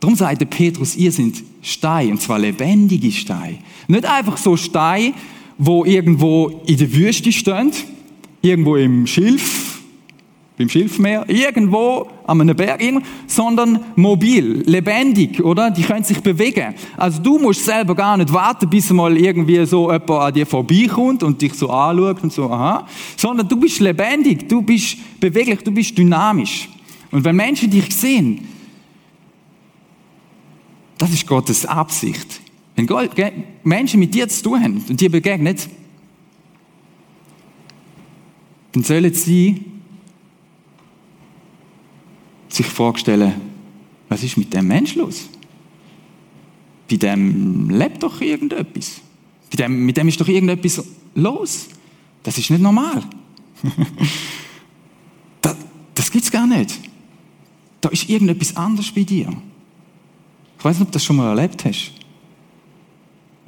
Darum 0.00 0.14
sagt 0.14 0.40
der 0.40 0.46
Petrus, 0.46 0.94
ihr 0.94 1.10
sind 1.10 1.42
Steine, 1.60 2.12
und 2.12 2.22
zwar 2.22 2.38
lebendige 2.38 3.10
Steine. 3.10 3.58
Nicht 3.88 4.04
einfach 4.04 4.36
so 4.36 4.56
Steine, 4.56 5.12
wo 5.58 5.84
irgendwo 5.84 6.62
in 6.66 6.76
der 6.76 6.92
Wüste 6.92 7.32
stehen, 7.32 7.72
irgendwo 8.40 8.76
im 8.76 9.06
Schilf, 9.06 9.80
beim 10.58 10.68
Schilfmeer, 10.68 11.24
irgendwo 11.28 12.08
an 12.26 12.40
einem 12.40 12.56
Berg, 12.56 12.82
sondern 13.28 13.78
mobil, 13.94 14.64
lebendig, 14.66 15.42
oder? 15.42 15.70
Die 15.70 15.82
können 15.82 16.02
sich 16.02 16.20
bewegen. 16.20 16.74
Also 16.96 17.22
du 17.22 17.38
musst 17.38 17.64
selber 17.64 17.94
gar 17.94 18.16
nicht 18.16 18.32
warten, 18.32 18.68
bis 18.68 18.90
mal 18.90 19.16
irgendwie 19.16 19.64
so 19.64 19.90
jemand 19.92 20.10
an 20.10 20.34
dir 20.34 20.46
vorbeikommt 20.46 21.22
und 21.22 21.40
dich 21.40 21.54
so 21.54 21.70
anschaut 21.70 22.22
und 22.24 22.32
so, 22.32 22.50
aha. 22.50 22.86
Sondern 23.16 23.48
du 23.48 23.56
bist 23.56 23.78
lebendig, 23.78 24.48
du 24.48 24.60
bist 24.60 24.96
beweglich, 25.20 25.60
du 25.62 25.70
bist 25.70 25.96
dynamisch. 25.96 26.68
Und 27.12 27.24
wenn 27.24 27.36
Menschen 27.36 27.70
dich 27.70 27.94
sehen, 27.94 28.48
das 30.98 31.12
ist 31.12 31.26
Gottes 31.26 31.64
Absicht. 31.64 32.40
Wenn 32.78 33.44
Menschen 33.64 33.98
mit 33.98 34.14
dir 34.14 34.28
zu 34.28 34.42
tun 34.42 34.62
haben 34.62 34.84
und 34.88 35.00
dir 35.00 35.10
begegnet, 35.10 35.68
dann 38.72 38.84
sollen 38.84 39.12
sie 39.12 39.64
sich 42.48 42.66
vorstellen, 42.66 43.34
was 44.08 44.22
ist 44.22 44.36
mit 44.36 44.54
dem 44.54 44.68
Mensch 44.68 44.94
los? 44.94 45.28
Bei 46.88 46.96
dem 46.96 47.68
lebt 47.68 48.02
doch 48.02 48.20
irgendetwas. 48.20 49.00
Bei 49.50 49.56
dem, 49.56 49.84
mit 49.84 49.96
dem 49.96 50.08
ist 50.08 50.20
doch 50.20 50.28
irgendetwas 50.28 50.82
los. 51.14 51.68
Das 52.22 52.38
ist 52.38 52.50
nicht 52.50 52.62
normal. 52.62 53.02
das 55.40 55.56
das 55.94 56.12
gibt 56.12 56.24
es 56.24 56.30
gar 56.30 56.46
nicht. 56.46 56.78
Da 57.80 57.88
ist 57.88 58.08
irgendetwas 58.08 58.56
anders 58.56 58.90
bei 58.92 59.02
dir. 59.02 59.30
Ich 60.58 60.64
weiß 60.64 60.78
nicht, 60.78 60.82
ob 60.82 60.88
du 60.88 60.92
das 60.92 61.04
schon 61.04 61.16
mal 61.16 61.36
erlebt 61.36 61.64
hast. 61.64 61.97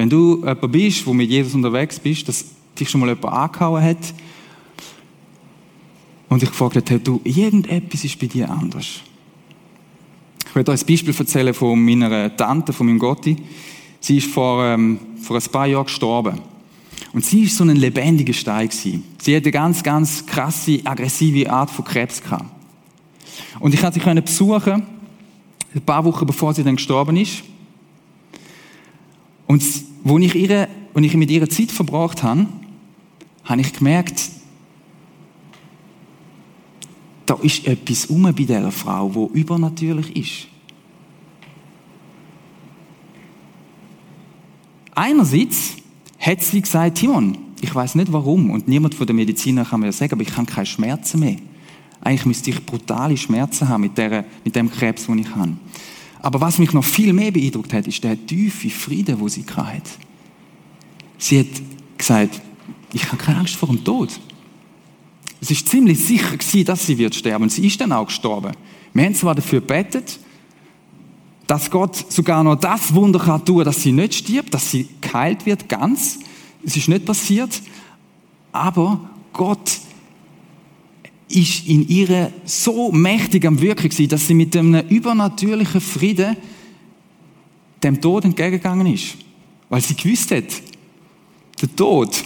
Wenn 0.00 0.09
du 0.09 0.37
jemand 0.37 0.73
bist, 0.73 1.07
wo 1.07 1.12
mit 1.12 1.28
Jesus 1.28 1.54
unterwegs 1.54 2.00
bist, 2.00 2.26
dass 2.26 2.47
dich 2.78 2.88
schon 2.88 3.02
mal 3.02 3.11
jemand 3.11 3.35
angehauen 3.35 3.85
hat 3.85 4.14
und 6.30 6.40
dich 6.40 6.49
gefragt 6.49 6.90
hat, 6.90 7.07
du, 7.07 7.21
irgendetwas 7.23 8.02
ist 8.02 8.19
bei 8.19 8.26
dir 8.26 8.49
anders. 8.49 9.00
Ich 10.49 10.57
werde 10.57 10.73
euch 10.73 10.80
ein 10.80 10.87
Beispiel 10.87 11.14
erzählen 11.14 11.52
von 11.52 11.85
meiner 11.85 12.35
Tante, 12.35 12.73
von 12.73 12.87
meinem 12.87 12.99
Gotti. 12.99 13.37
Sie 14.00 14.16
ist 14.16 14.28
vor, 14.28 14.64
ähm, 14.64 15.00
vor 15.21 15.37
ein 15.37 15.42
paar 15.52 15.66
Jahren 15.66 15.85
gestorben. 15.85 16.40
Und 17.12 17.23
sie 17.23 17.42
ist 17.42 17.59
so 17.59 17.64
ein 17.64 17.76
lebendiger 17.76 18.33
Stein 18.33 18.71
gewesen. 18.71 19.04
Sie 19.21 19.37
hatte 19.37 19.45
eine 19.45 19.52
ganz, 19.52 19.83
ganz 19.83 20.25
krasse, 20.25 20.80
aggressive 20.83 21.52
Art 21.52 21.71
von 21.71 21.85
Krebs 21.85 22.23
gehabt. 22.23 22.47
Und 23.59 23.75
ich 23.75 23.83
konnte 23.83 24.00
sie 24.00 24.21
besuchen, 24.23 24.83
ein 25.75 25.83
paar 25.83 26.02
Wochen 26.07 26.25
bevor 26.25 26.54
sie 26.54 26.64
dann 26.64 26.76
gestorben 26.76 27.19
ist. 27.19 27.42
Und 29.47 29.89
wo 30.02 30.19
ich, 30.19 30.35
ihre, 30.35 30.69
wo 30.95 31.00
ich 31.00 31.14
mit 31.14 31.30
ihrer 31.30 31.49
Zeit 31.49 31.71
verbracht 31.71 32.23
habe, 32.23 32.47
habe 33.45 33.61
ich 33.61 33.73
gemerkt, 33.73 34.30
da 37.26 37.35
ist 37.42 37.66
etwas 37.66 38.07
um 38.07 38.23
bei 38.23 38.33
dieser 38.33 38.73
Frau, 38.73 39.14
wo 39.14 39.30
übernatürlich 39.33 40.16
ist. 40.16 40.47
Einerseits 44.95 45.76
hat 46.19 46.42
sie 46.42 46.61
gesagt, 46.61 46.99
Timon, 46.99 47.38
ich 47.61 47.75
weiß 47.75 47.95
nicht 47.95 48.12
warum 48.12 48.50
und 48.50 48.69
niemand 48.69 48.95
von 48.95 49.07
den 49.07 49.16
Medizinern 49.16 49.66
kann 49.66 49.80
mir 49.80 49.92
sagen, 49.92 50.12
aber 50.12 50.23
ich 50.23 50.37
habe 50.37 50.47
keine 50.47 50.66
Schmerzen 50.66 51.21
mehr. 51.21 51.37
Eigentlich 52.00 52.26
müsste 52.26 52.50
ich 52.50 52.64
brutale 52.64 53.16
Schmerzen 53.16 53.69
haben 53.69 53.83
mit, 53.83 53.97
der, 53.97 54.25
mit 54.45 54.57
dem 54.57 54.71
Krebs, 54.71 55.07
den 55.07 55.19
ich 55.19 55.35
habe. 55.35 55.52
Aber 56.22 56.40
was 56.40 56.58
mich 56.58 56.72
noch 56.72 56.84
viel 56.84 57.12
mehr 57.12 57.30
beeindruckt 57.30 57.72
hat, 57.72 57.86
ist 57.86 58.04
der 58.04 58.26
tiefe 58.26 58.70
Frieden, 58.70 59.20
wo 59.20 59.28
sie 59.28 59.44
hat. 59.56 59.82
Sie 61.18 61.40
hat 61.40 61.46
gesagt, 61.96 62.40
ich 62.92 63.06
habe 63.06 63.16
keine 63.16 63.38
Angst 63.38 63.56
vor 63.56 63.68
dem 63.68 63.82
Tod. 63.84 64.10
Es 65.40 65.50
ist 65.50 65.68
ziemlich 65.68 65.98
sicher 65.98 66.36
gewesen, 66.36 66.64
dass 66.64 66.86
sie 66.86 66.98
wird 66.98 67.14
sterben. 67.14 67.44
Und 67.44 67.50
sie 67.50 67.66
ist 67.66 67.80
dann 67.80 67.92
auch 67.92 68.06
gestorben. 68.06 68.52
Wir 68.92 69.04
haben 69.04 69.14
zwar 69.14 69.34
dafür 69.34 69.60
gebetet, 69.60 70.18
dass 71.46 71.70
Gott 71.70 71.96
sogar 72.12 72.44
noch 72.44 72.56
das 72.56 72.94
Wunder 72.94 73.18
kann 73.18 73.44
tun, 73.44 73.64
dass 73.64 73.82
sie 73.82 73.92
nicht 73.92 74.14
stirbt, 74.14 74.52
dass 74.52 74.70
sie 74.70 74.88
geheilt 75.00 75.46
wird, 75.46 75.68
ganz. 75.68 76.18
Es 76.64 76.76
ist 76.76 76.88
nicht 76.88 77.06
passiert. 77.06 77.62
Aber 78.52 79.10
Gott 79.32 79.78
ist 81.30 81.66
in 81.66 81.88
ihr 81.88 82.32
so 82.44 82.92
mächtig 82.92 83.46
am 83.46 83.60
Wirken 83.60 83.88
gewesen, 83.88 84.08
dass 84.08 84.26
sie 84.26 84.34
mit 84.34 84.56
einem 84.56 84.87
übernatürlichen 84.88 85.80
Frieden 85.80 86.37
dem 87.82 88.00
Tod 88.00 88.25
entgegengegangen 88.25 88.87
ist. 88.92 89.16
Weil 89.68 89.80
sie 89.80 89.94
gewusst 89.94 90.30
hat, 90.32 90.44
der 91.60 91.76
Tod, 91.76 92.25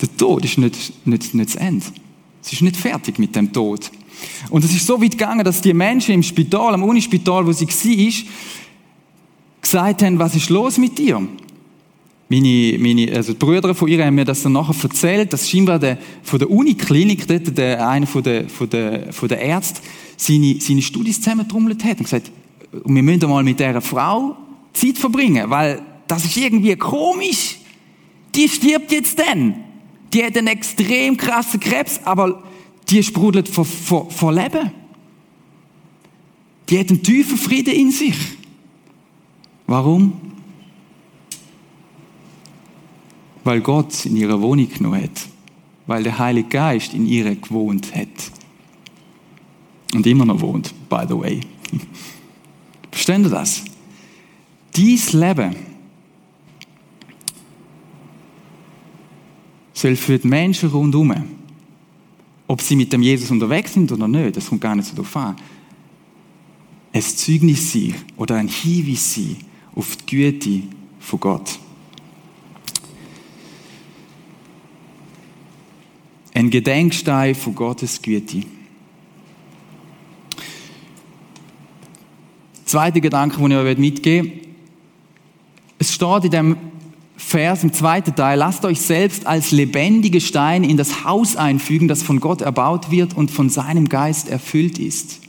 der 0.00 0.16
Tod 0.16 0.44
ist 0.44 0.58
nicht, 0.58 1.06
nicht, 1.06 1.34
nicht 1.34 1.54
das 1.54 1.56
Ende. 1.56 1.86
Sie 2.40 2.54
ist 2.54 2.62
nicht 2.62 2.76
fertig 2.76 3.18
mit 3.18 3.34
dem 3.34 3.52
Tod. 3.52 3.90
Und 4.50 4.64
es 4.64 4.74
ist 4.74 4.86
so 4.86 5.00
weit 5.00 5.12
gegangen, 5.12 5.44
dass 5.44 5.60
die 5.60 5.74
Menschen 5.74 6.14
im 6.14 6.22
Spital, 6.22 6.74
am 6.74 6.82
Unispital, 6.82 7.46
wo 7.46 7.52
sie 7.52 7.66
war, 7.66 8.12
gesagt 9.60 10.02
haben, 10.02 10.18
was 10.18 10.34
ist 10.34 10.50
los 10.50 10.78
mit 10.78 10.96
dir? 10.98 11.26
Meine, 12.28 12.76
meine, 12.78 13.12
also 13.14 13.32
die 13.32 13.38
Brüder 13.38 13.72
von 13.74 13.88
ihr 13.88 14.04
haben 14.04 14.16
mir 14.16 14.24
das 14.24 14.42
dann 14.42 14.52
nachher 14.52 14.74
erzählt, 14.82 15.32
dass 15.32 15.48
scheinbar 15.48 15.78
der, 15.78 15.96
von 16.22 16.40
der 16.40 16.50
Uniklinik, 16.50 17.26
dort 17.26 17.56
der, 17.56 17.88
einer 17.88 18.06
von 18.06 18.22
der, 18.22 18.48
von 18.48 18.68
der, 18.68 19.12
von 19.12 19.28
der 19.28 19.40
Ärzte, 19.40 19.80
seine, 20.16 20.60
seine 20.60 20.82
Studis 20.82 21.20
zusammentrommelt 21.20 21.84
hat 21.84 21.98
und 21.98 22.04
gesagt, 22.04 22.32
wir 22.84 23.02
müssen 23.02 23.28
mal 23.28 23.44
mit 23.44 23.60
dieser 23.60 23.80
Frau 23.80 24.36
Zeit 24.72 24.98
verbringen, 24.98 25.48
weil 25.50 25.80
das 26.08 26.24
ist 26.24 26.36
irgendwie 26.36 26.74
komisch. 26.76 27.58
Die 28.34 28.48
stirbt 28.48 28.90
jetzt 28.90 29.18
dann. 29.18 29.54
Die 30.12 30.24
hat 30.24 30.36
einen 30.36 30.48
extrem 30.48 31.16
krassen 31.16 31.60
Krebs, 31.60 32.00
aber 32.04 32.42
die 32.88 33.02
sprudelt 33.02 33.48
vor, 33.48 33.64
vor, 33.64 34.10
vor 34.10 34.32
Leben. 34.32 34.70
Die 36.68 36.78
hat 36.78 36.90
einen 36.90 37.02
tiefen 37.02 37.36
Frieden 37.36 37.74
in 37.74 37.90
sich. 37.92 38.16
Warum? 39.66 40.25
Weil 43.46 43.60
Gott 43.60 44.04
in 44.04 44.16
ihrer 44.16 44.42
Wohnung 44.42 44.68
genommen 44.68 45.04
hat, 45.04 45.28
weil 45.86 46.02
der 46.02 46.18
Heilige 46.18 46.48
Geist 46.48 46.92
in 46.94 47.06
ihr 47.06 47.32
gewohnt 47.36 47.94
hat. 47.94 48.08
Und 49.94 50.04
immer 50.04 50.24
noch 50.24 50.40
wohnt, 50.40 50.74
by 50.88 51.04
the 51.08 51.16
way. 51.16 51.40
Verstehen 52.90 53.22
Sie 53.22 53.30
das? 53.30 53.64
Dies 54.74 55.12
Leben 55.12 55.54
soll 59.72 59.94
für 59.94 60.18
die 60.18 60.26
Menschen 60.26 60.68
rundherum, 60.70 61.14
ob 62.48 62.60
sie 62.60 62.74
mit 62.74 62.92
dem 62.92 63.02
Jesus 63.02 63.30
unterwegs 63.30 63.74
sind 63.74 63.92
oder 63.92 64.08
nicht, 64.08 64.36
das 64.36 64.48
kommt 64.48 64.60
gar 64.60 64.74
nicht 64.74 64.88
so 64.88 64.96
darauf 64.96 65.16
an, 65.16 65.36
ein 66.92 67.02
Zeugnis 67.02 67.72
sein 67.72 67.94
oder 68.16 68.36
ein 68.36 68.48
Hinweis 68.48 69.14
sein 69.14 69.36
auf 69.74 69.96
die 69.96 70.06
Güte 70.06 70.62
von 70.98 71.20
Gott. 71.20 71.60
Ein 76.36 76.50
Gedenkstein 76.50 77.34
von 77.34 77.54
Gottes 77.54 78.02
Güte. 78.02 78.42
Zweiter 82.66 83.00
Gedanke, 83.00 83.38
den 83.38 83.52
ich 83.52 83.56
euch 83.56 83.78
mitgeben 83.78 84.32
möchte. 84.32 84.48
Es 85.78 85.94
steht 85.94 86.24
in 86.24 86.30
dem 86.30 86.56
Vers 87.16 87.62
im 87.62 87.72
zweiten 87.72 88.14
Teil, 88.14 88.38
lasst 88.38 88.66
euch 88.66 88.82
selbst 88.82 89.26
als 89.26 89.50
lebendige 89.50 90.20
Steine 90.20 90.68
in 90.68 90.76
das 90.76 91.06
Haus 91.06 91.36
einfügen, 91.36 91.88
das 91.88 92.02
von 92.02 92.20
Gott 92.20 92.42
erbaut 92.42 92.90
wird 92.90 93.16
und 93.16 93.30
von 93.30 93.48
seinem 93.48 93.88
Geist 93.88 94.28
erfüllt 94.28 94.78
ist. 94.78 95.20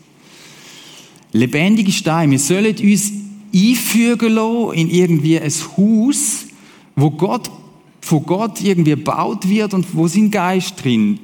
Lebendige 1.32 1.94
Steine. 1.94 2.34
Wir 2.34 2.40
sollen 2.40 2.76
uns 2.76 3.14
einfügen 3.56 4.74
in 4.74 4.90
irgendwie 4.90 5.40
ein 5.40 5.54
Haus, 5.78 6.48
wo 6.98 7.12
Gott 7.12 7.50
von 8.08 8.26
Gott 8.26 8.62
irgendwie 8.62 8.92
gebaut 8.92 9.48
wird 9.48 9.74
und 9.74 9.96
wo 9.96 10.08
sein 10.08 10.32
Geist 10.32 10.82
drin 10.82 11.20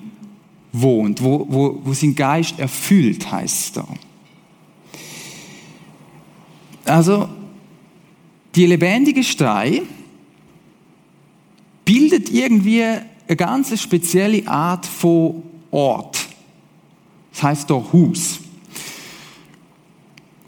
wohnt, 0.73 1.23
wo, 1.23 1.45
wo, 1.49 1.79
wo 1.83 1.93
sein 1.93 2.13
Geist 2.13 2.59
erfüllt, 2.59 3.31
heißt 3.31 3.59
es 3.59 3.71
da. 3.71 3.87
Also, 6.85 7.29
die 8.55 8.65
lebendige 8.65 9.23
Stein 9.23 9.83
bildet 11.85 12.29
irgendwie 12.29 12.83
eine 12.83 13.37
ganz 13.37 13.79
spezielle 13.81 14.45
Art 14.47 14.85
von 14.85 15.43
Ort. 15.71 16.27
Das 17.31 17.43
heißt 17.43 17.69
doch 17.69 17.93
Haus. 17.93 18.39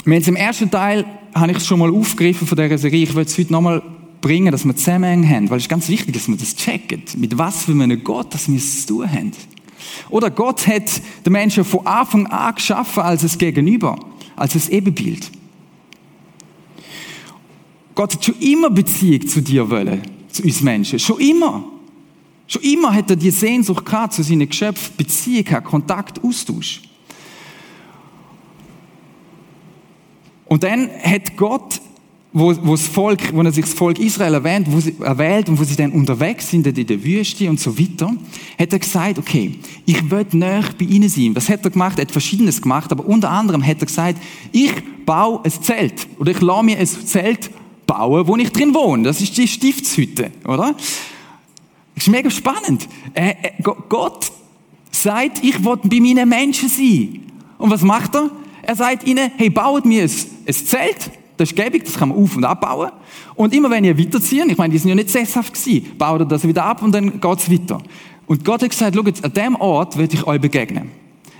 Wir 0.03 0.27
im 0.27 0.35
ersten 0.35 0.69
Teil, 0.69 1.05
habe 1.33 1.51
ich 1.51 1.57
es 1.57 1.65
schon 1.65 1.79
mal 1.79 1.89
aufgegriffen 1.89 2.45
von 2.45 2.57
dieser 2.57 2.77
Serie, 2.77 3.03
ich 3.03 3.15
will 3.15 3.23
es 3.23 3.37
heute 3.37 3.51
nochmal 3.51 3.81
bringen, 4.25 4.51
dass 4.51 4.65
wir 4.65 4.75
Zusammenhänge 4.75 5.29
haben, 5.29 5.51
weil 5.51 5.57
es 5.57 5.65
ist 5.65 5.69
ganz 5.69 5.87
wichtig, 5.87 6.15
dass 6.15 6.27
wir 6.27 6.35
das 6.35 6.55
checken, 6.55 7.03
mit 7.17 7.37
was 7.37 7.65
für 7.65 7.73
einem 7.73 8.03
Gott, 8.03 8.33
dass 8.33 8.49
wir 8.49 8.57
es 8.57 8.81
zu 8.87 8.95
tun 8.95 9.11
haben. 9.11 9.31
Oder 10.09 10.31
Gott 10.31 10.65
hat 10.65 10.99
den 11.23 11.31
Menschen 11.31 11.63
von 11.63 11.85
Anfang 11.85 12.25
an 12.25 12.55
geschaffen 12.55 13.03
als 13.03 13.21
es 13.21 13.37
Gegenüber, 13.37 13.99
als 14.35 14.55
es 14.55 14.67
Ebenbild. 14.69 15.29
Gott 17.93 18.15
hat 18.15 18.25
schon 18.25 18.39
immer 18.39 18.71
Beziehung 18.71 19.27
zu 19.27 19.43
dir 19.43 19.69
wollen, 19.69 20.01
zu 20.31 20.41
uns 20.41 20.59
Menschen. 20.61 20.97
Schon 20.97 21.19
immer. 21.19 21.63
Schon 22.47 22.63
immer 22.63 22.95
hat 22.95 23.11
er 23.11 23.17
die 23.17 23.29
Sehnsucht 23.29 23.85
gehabt 23.85 24.13
zu 24.13 24.23
seinen 24.23 24.49
Geschöpfen, 24.49 24.91
Beziehung 24.97 25.43
gehabt, 25.43 25.67
Kontakt, 25.67 26.23
Austausch. 26.23 26.81
Und 30.47 30.63
dann 30.63 30.89
hat 31.03 31.37
Gott 31.37 31.79
wo, 32.37 32.53
wo, 32.63 32.73
das 32.73 32.85
Volk, 32.85 33.33
wo 33.33 33.41
er 33.43 33.51
sich 33.53 33.63
das 33.63 33.73
Volk 33.73 33.97
Israel 33.97 34.33
erwähnt, 34.33 34.67
wo 34.69 34.81
sie, 34.81 34.93
erwählt 34.99 35.47
und 35.47 35.57
wo 35.57 35.63
sie 35.63 35.77
dann 35.77 35.93
unterwegs 35.93 36.49
sind 36.49 36.67
in 36.67 36.85
der 36.85 37.01
Wüste 37.01 37.49
und 37.49 37.61
so 37.61 37.79
weiter, 37.79 38.13
hat 38.59 38.73
er 38.73 38.79
gesagt, 38.79 39.17
okay, 39.17 39.57
ich 39.85 40.11
will 40.11 40.25
näher 40.33 40.65
bei 40.77 40.83
ihnen 40.83 41.07
sein. 41.07 41.33
Was 41.33 41.47
hat 41.47 41.63
er 41.63 41.71
gemacht? 41.71 41.97
Er 41.97 42.01
hat 42.01 42.11
Verschiedenes 42.11 42.61
gemacht, 42.61 42.91
aber 42.91 43.05
unter 43.05 43.29
anderem 43.29 43.65
hat 43.65 43.79
er 43.79 43.85
gesagt, 43.85 44.21
ich 44.51 44.73
baue 45.05 45.45
ein 45.45 45.51
Zelt 45.51 46.07
oder 46.19 46.31
ich 46.31 46.41
lasse 46.41 46.65
mir 46.65 46.77
ein 46.77 46.85
Zelt 46.85 47.49
bauen, 47.87 48.27
wo 48.27 48.35
ich 48.35 48.51
drin 48.51 48.73
wohne. 48.73 49.03
Das 49.03 49.21
ist 49.21 49.37
die 49.37 49.47
Stiftshütte, 49.47 50.31
oder? 50.43 50.75
Das 51.95 52.03
ist 52.03 52.09
mega 52.09 52.29
spannend. 52.29 52.89
Äh, 53.13 53.29
äh, 53.29 53.63
Gott 53.63 54.29
sagt, 54.91 55.41
ich 55.41 55.63
will 55.63 55.77
bei 55.83 56.01
meinen 56.01 56.27
Menschen 56.27 56.67
sein. 56.67 57.21
Und 57.57 57.69
was 57.69 57.81
macht 57.81 58.13
er? 58.13 58.29
Er 58.61 58.75
sagt 58.75 59.07
ihnen, 59.07 59.31
hey, 59.37 59.49
baut 59.49 59.85
mir 59.85 60.03
ein, 60.03 60.11
ein 60.47 60.53
Zelt, 60.53 61.11
das 61.37 61.49
ist 61.49 61.55
gäbig, 61.55 61.83
das 61.83 61.97
kann 61.97 62.09
man 62.09 62.17
auf- 62.17 62.35
und 62.35 62.45
abbauen. 62.45 62.91
Und 63.35 63.53
immer 63.53 63.69
wenn 63.69 63.83
ihr 63.83 63.97
weiterziehen, 63.97 64.49
ich 64.49 64.57
meine, 64.57 64.71
die 64.71 64.77
sind 64.77 64.89
ja 64.89 64.95
nicht 64.95 65.09
sesshaft 65.09 65.53
gewesen, 65.53 65.97
baut 65.97 66.21
ihr 66.21 66.25
das 66.25 66.47
wieder 66.47 66.63
ab 66.65 66.81
und 66.81 66.93
dann 66.93 67.19
geht's 67.19 67.51
weiter. 67.51 67.81
Und 68.27 68.43
Gott 68.43 68.61
hat 68.61 68.69
gesagt, 68.69 68.95
schaut, 68.95 69.23
an 69.23 69.33
dem 69.33 69.55
Ort 69.55 69.97
werde 69.97 70.15
ich 70.15 70.25
euch 70.25 70.41
begegnen. 70.41 70.91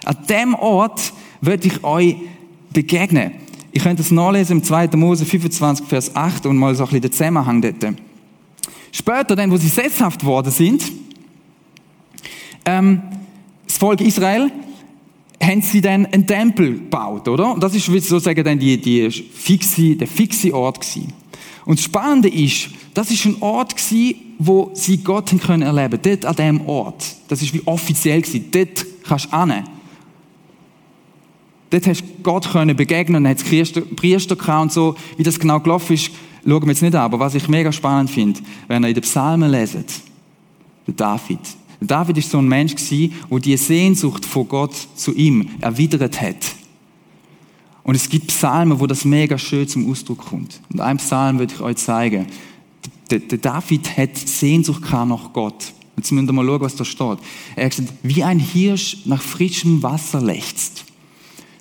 An 0.03 0.17
dem 0.29 0.53
Ort 0.53 1.13
werde 1.41 1.67
ich 1.67 1.83
euch 1.83 2.15
begegnen. 2.71 3.31
Ich 3.71 3.83
könnte 3.83 4.01
es 4.01 4.11
nachlesen 4.11 4.57
im 4.57 4.63
2. 4.63 4.89
Mose 4.95 5.25
25, 5.25 5.87
Vers 5.87 6.15
8 6.15 6.45
und 6.45 6.57
mal 6.57 6.75
so 6.75 6.83
ein 6.83 6.87
bisschen 6.87 7.01
den 7.01 7.11
Zusammenhang 7.11 7.61
dort. 7.61 7.95
Später, 8.91 9.35
dann, 9.35 9.51
wo 9.51 9.57
sie 9.57 9.67
sesshaft 9.67 10.23
worden 10.23 10.51
sind, 10.51 10.91
ähm, 12.65 13.01
das 13.67 13.77
Volk 13.77 13.99
Israel, 14.01 14.51
haben 15.41 15.61
sie 15.61 15.81
dann 15.81 16.05
einen 16.05 16.25
Tempel 16.25 16.73
gebaut, 16.73 17.27
oder? 17.27 17.53
Und 17.53 17.63
das 17.63 17.75
ist 17.75 17.85
sozusagen 17.85 18.43
dann 18.43 18.59
die, 18.59 18.79
die 18.79 19.09
fixe, 19.09 19.95
der 19.95 20.07
fixe 20.07 20.53
Ort 20.53 20.79
gewesen. 20.79 21.13
Und 21.65 21.79
das 21.79 21.85
Spannende 21.85 22.29
ist, 22.29 22.69
das 22.93 23.11
ist 23.11 23.25
ein 23.25 23.41
Ort 23.41 23.75
gewesen, 23.75 24.15
wo 24.37 24.71
sie 24.73 24.97
Gott 24.97 25.31
können 25.41 25.63
erleben. 25.63 25.99
Dort 26.01 26.25
an 26.25 26.35
diesem 26.35 26.67
Ort. 26.67 27.03
Das 27.27 27.41
ist 27.41 27.53
wie 27.53 27.61
offiziell 27.65 28.21
gewesen. 28.21 28.45
Dort 28.51 28.85
kannst 29.03 29.31
du 29.31 29.37
hin. 29.37 29.63
Dort 31.71 31.87
hast 31.87 32.01
du 32.01 32.05
Gott 32.23 32.51
können 32.51 32.75
begegnen, 32.75 33.23
dann 33.23 33.31
hat 33.31 33.39
es 33.39 33.43
Priester, 33.43 33.81
Priester 33.81 34.61
und 34.61 34.71
so. 34.71 34.95
Wie 35.17 35.23
das 35.23 35.39
genau 35.39 35.59
gelaufen 35.59 35.93
ist, 35.93 36.11
schauen 36.45 36.61
wir 36.61 36.69
jetzt 36.69 36.81
nicht 36.81 36.95
an. 36.95 37.01
Aber 37.01 37.19
was 37.19 37.35
ich 37.35 37.47
mega 37.47 37.71
spannend 37.71 38.11
finde, 38.11 38.39
wenn 38.67 38.83
ihr 38.83 38.89
in 38.89 38.93
den 38.93 39.01
Psalmen 39.01 39.49
leset, 39.49 39.91
der 40.87 40.93
David. 40.93 41.39
David 41.81 42.17
ist 42.17 42.31
so 42.31 42.37
ein 42.37 42.47
Mensch 42.47 42.75
gewesen, 42.75 43.13
der 43.29 43.39
die 43.39 43.57
Sehnsucht 43.57 44.25
von 44.25 44.47
Gott 44.47 44.75
zu 44.95 45.13
ihm 45.13 45.49
erwidert 45.61 46.21
hat. 46.21 46.55
Und 47.83 47.95
es 47.95 48.09
gibt 48.09 48.27
Psalmen, 48.27 48.79
wo 48.79 48.87
das 48.87 49.05
mega 49.05 49.37
schön 49.37 49.67
zum 49.67 49.89
Ausdruck 49.91 50.25
kommt. 50.25 50.59
Und 50.71 50.79
einen 50.79 50.97
Psalm 50.97 51.37
würde 51.37 51.53
ich 51.53 51.61
euch 51.61 51.77
zeigen. 51.77 52.25
Der, 53.11 53.19
der 53.19 53.37
David 53.37 53.95
hat 53.95 54.17
Sehnsucht 54.17 54.81
nach 54.91 55.31
Gott. 55.33 55.73
Jetzt 55.95 56.11
müssen 56.11 56.27
wir 56.27 56.33
mal 56.33 56.45
schauen, 56.45 56.61
was 56.61 56.75
da 56.75 56.83
steht. 56.83 57.19
Er 57.55 57.65
hat 57.65 57.75
gesagt, 57.75 57.93
wie 58.01 58.23
ein 58.23 58.39
Hirsch 58.39 58.97
nach 59.05 59.21
frischem 59.21 59.83
Wasser 59.83 60.21
lechzt. 60.21 60.85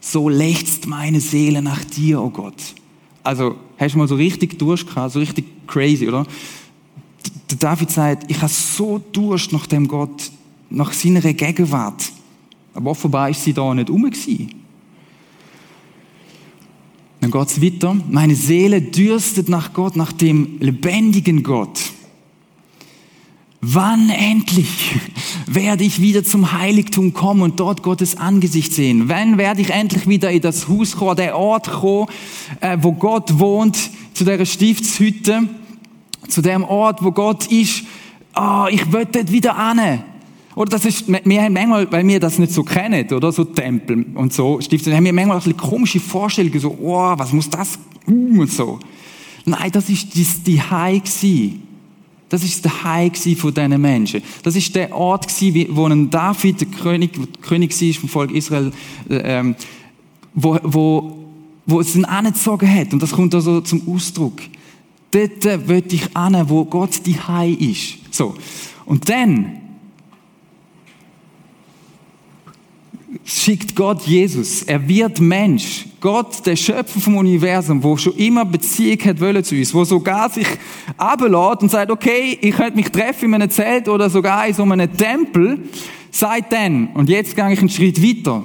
So 0.00 0.28
lechzt 0.28 0.86
meine 0.86 1.20
Seele 1.20 1.62
nach 1.62 1.84
dir, 1.84 2.22
oh 2.22 2.30
Gott. 2.30 2.74
Also, 3.22 3.56
hast 3.78 3.94
du 3.94 3.98
mal 3.98 4.08
so 4.08 4.16
richtig 4.16 4.58
Durst 4.58 4.86
gehabt, 4.86 5.12
so 5.12 5.18
richtig 5.18 5.44
crazy, 5.66 6.08
oder? 6.08 6.26
Der 7.50 7.58
David 7.58 7.90
sagt, 7.90 8.30
ich 8.30 8.38
habe 8.38 8.52
so 8.52 8.98
Durst 9.12 9.52
nach 9.52 9.66
dem 9.66 9.88
Gott, 9.88 10.30
nach 10.70 10.92
seiner 10.92 11.20
Gegenwart. 11.20 12.10
Aber 12.74 12.90
offenbar 12.90 13.30
ist 13.30 13.44
sie 13.44 13.52
da 13.52 13.72
nicht 13.74 13.90
rum. 13.90 14.10
Dann 17.20 17.30
geht 17.30 17.48
es 17.48 17.62
weiter. 17.62 17.96
Meine 18.10 18.34
Seele 18.34 18.82
dürstet 18.82 19.48
nach 19.48 19.72
Gott, 19.72 19.96
nach 19.96 20.12
dem 20.12 20.58
lebendigen 20.60 21.42
Gott. 21.42 21.80
Wann 23.66 24.10
endlich 24.10 24.68
werde 25.46 25.84
ich 25.84 25.98
wieder 25.98 26.22
zum 26.22 26.52
Heiligtum 26.52 27.14
kommen 27.14 27.40
und 27.40 27.58
dort 27.60 27.82
Gottes 27.82 28.18
Angesicht 28.18 28.74
sehen? 28.74 29.08
Wann 29.08 29.38
werde 29.38 29.62
ich 29.62 29.70
endlich 29.70 30.06
wieder 30.06 30.30
in 30.30 30.42
das 30.42 30.68
Haus 30.68 30.96
kommen, 30.96 31.16
der 31.16 31.38
Ort 31.38 31.70
kommen, 31.70 32.08
äh, 32.60 32.76
wo 32.82 32.92
Gott 32.92 33.38
wohnt, 33.38 33.78
zu 34.12 34.24
der 34.24 34.44
Stiftshütte, 34.44 35.48
zu 36.28 36.42
dem 36.42 36.64
Ort, 36.64 37.02
wo 37.02 37.12
Gott 37.12 37.46
ist? 37.46 37.84
Oh, 38.36 38.66
ich 38.70 38.92
will 38.92 39.06
dort 39.10 39.30
wieder 39.30 39.56
an. 39.56 40.02
Oder 40.54 40.70
das 40.70 40.84
ist, 40.84 41.08
wir 41.08 41.42
haben 41.42 41.52
manchmal, 41.52 41.90
weil 41.90 42.06
wir 42.06 42.20
das 42.20 42.38
nicht 42.38 42.52
so 42.52 42.62
kennen, 42.62 43.10
oder 43.12 43.32
so 43.32 43.44
Tempel 43.44 44.06
und 44.14 44.32
so 44.32 44.60
Stifte, 44.60 44.94
haben 44.94 45.04
wir 45.04 45.12
manchmal 45.12 45.38
ein 45.38 45.42
bisschen 45.42 45.56
komische 45.56 46.00
Vorstellungen, 46.00 46.60
so, 46.60 46.76
oh, 46.80 47.14
was 47.16 47.32
muss 47.32 47.50
das, 47.50 47.78
uh, 48.06 48.40
und 48.40 48.50
so. 48.50 48.78
Nein, 49.44 49.70
das 49.72 49.88
ist 49.90 50.14
die, 50.14 50.24
die 50.46 50.62
High 50.62 51.02
gewesen. 51.02 51.62
Das 52.28 52.42
ist 52.42 52.64
der 52.64 52.84
High 52.84 53.12
von 53.36 53.52
diesen 53.52 53.80
Menschen. 53.80 54.22
Das 54.42 54.56
ist 54.56 54.74
der 54.74 54.94
Ort 54.94 55.28
gewesen, 55.28 55.68
wo 55.76 55.86
ein 55.86 56.08
David, 56.08 56.60
der 56.60 56.68
König, 56.68 57.12
der 57.12 57.26
König 57.42 57.80
war 57.80 58.00
vom 58.00 58.08
Volk 58.08 58.30
Israel, 58.32 58.72
äh, 59.08 59.16
ähm, 59.16 59.54
wo, 60.34 60.58
wo, 60.62 61.18
wo 61.66 61.80
es 61.80 61.94
ihn 61.94 62.04
angezogen 62.04 62.72
hat. 62.72 62.92
Und 62.92 63.02
das 63.02 63.12
kommt 63.12 63.34
also 63.34 63.60
zum 63.60 63.82
Ausdruck. 63.86 64.40
Dort 65.14 65.68
will 65.68 65.84
ich 65.90 66.16
an, 66.16 66.48
wo 66.48 66.64
Gott 66.64 67.06
die 67.06 67.18
High 67.18 67.60
ist. 67.60 67.98
So. 68.10 68.34
Und 68.84 69.08
dann, 69.08 69.60
schickt 73.24 73.74
Gott 73.74 74.02
Jesus. 74.02 74.62
Er 74.62 74.86
wird 74.86 75.20
Mensch. 75.20 75.86
Gott, 76.00 76.44
der 76.44 76.56
Schöpfer 76.56 77.00
vom 77.00 77.16
Universum, 77.16 77.82
wo 77.82 77.96
schon 77.96 78.14
immer 78.16 78.44
Beziehung 78.44 78.98
hat 79.04 79.20
wollen 79.20 79.42
zu 79.42 79.54
uns, 79.54 79.72
wo 79.72 79.84
sogar 79.84 80.28
sich 80.28 80.46
ablädt 80.96 81.62
und 81.62 81.70
sagt, 81.70 81.90
okay, 81.90 82.38
ich 82.40 82.54
könnte 82.54 82.76
mich 82.76 82.90
treffen 82.90 83.26
in 83.26 83.34
einem 83.34 83.50
Zelt 83.50 83.88
oder 83.88 84.10
sogar 84.10 84.46
in 84.46 84.54
so 84.54 84.64
einem 84.64 84.94
Tempel, 84.96 85.60
sagt 86.10 86.52
dann, 86.52 86.88
und 86.88 87.08
jetzt 87.08 87.34
gehe 87.34 87.52
ich 87.52 87.58
einen 87.58 87.70
Schritt 87.70 88.02
weiter, 88.02 88.44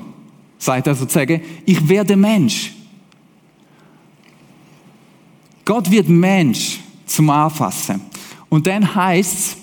sagt 0.57 0.87
er 0.87 0.95
sozusagen, 0.95 1.41
ich 1.65 1.89
werde 1.89 2.15
Mensch. 2.15 2.73
Gott 5.69 5.91
wird 5.91 6.09
Mensch 6.09 6.79
zum 7.05 7.29
Anfassen. 7.29 8.01
Und 8.49 8.65
dann 8.65 8.95
heißt 8.95 9.55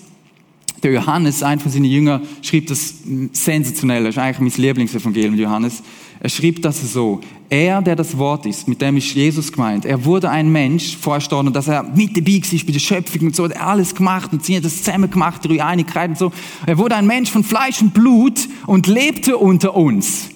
der 0.81 0.93
Johannes, 0.93 1.43
ein 1.43 1.59
von 1.59 1.69
seinen 1.69 1.83
Jüngern, 1.83 2.21
schrieb 2.41 2.67
das 2.67 2.93
sensationell. 3.33 4.05
Das 4.05 4.15
ist 4.15 4.17
eigentlich 4.17 4.55
mein 4.55 4.63
Lieblingsevangelium, 4.63 5.35
Johannes. 5.35 5.83
Er 6.21 6.29
schrieb 6.29 6.61
das 6.61 6.93
so. 6.93 7.19
Er, 7.49 7.81
der 7.81 7.97
das 7.97 8.17
Wort 8.17 8.45
ist, 8.45 8.69
mit 8.69 8.81
dem 8.81 8.95
ist 8.95 9.13
Jesus 9.13 9.51
gemeint. 9.51 9.83
Er 9.83 10.05
wurde 10.05 10.29
ein 10.29 10.49
Mensch, 10.49 10.95
vorstanden, 10.95 11.51
dass 11.51 11.67
er 11.67 11.83
mit 11.83 12.15
dabei 12.15 12.41
war 12.41 12.59
bei 12.65 12.71
der 12.71 12.79
Schöpfung 12.79 13.21
und 13.27 13.35
so, 13.35 13.43
hat 13.43 13.59
alles 13.59 13.93
gemacht 13.93 14.31
und 14.31 14.45
sie 14.45 14.55
hat 14.55 14.63
das 14.63 14.77
zusammen 14.81 15.11
gemacht, 15.11 15.41
die 15.43 15.61
Einigkeit 15.61 16.11
und 16.11 16.17
so. 16.17 16.31
Er 16.65 16.77
wurde 16.77 16.95
ein 16.95 17.05
Mensch 17.05 17.29
von 17.29 17.43
Fleisch 17.43 17.81
und 17.81 17.93
Blut 17.93 18.47
und 18.65 18.87
lebte 18.87 19.35
unter 19.35 19.75
uns. 19.75 20.29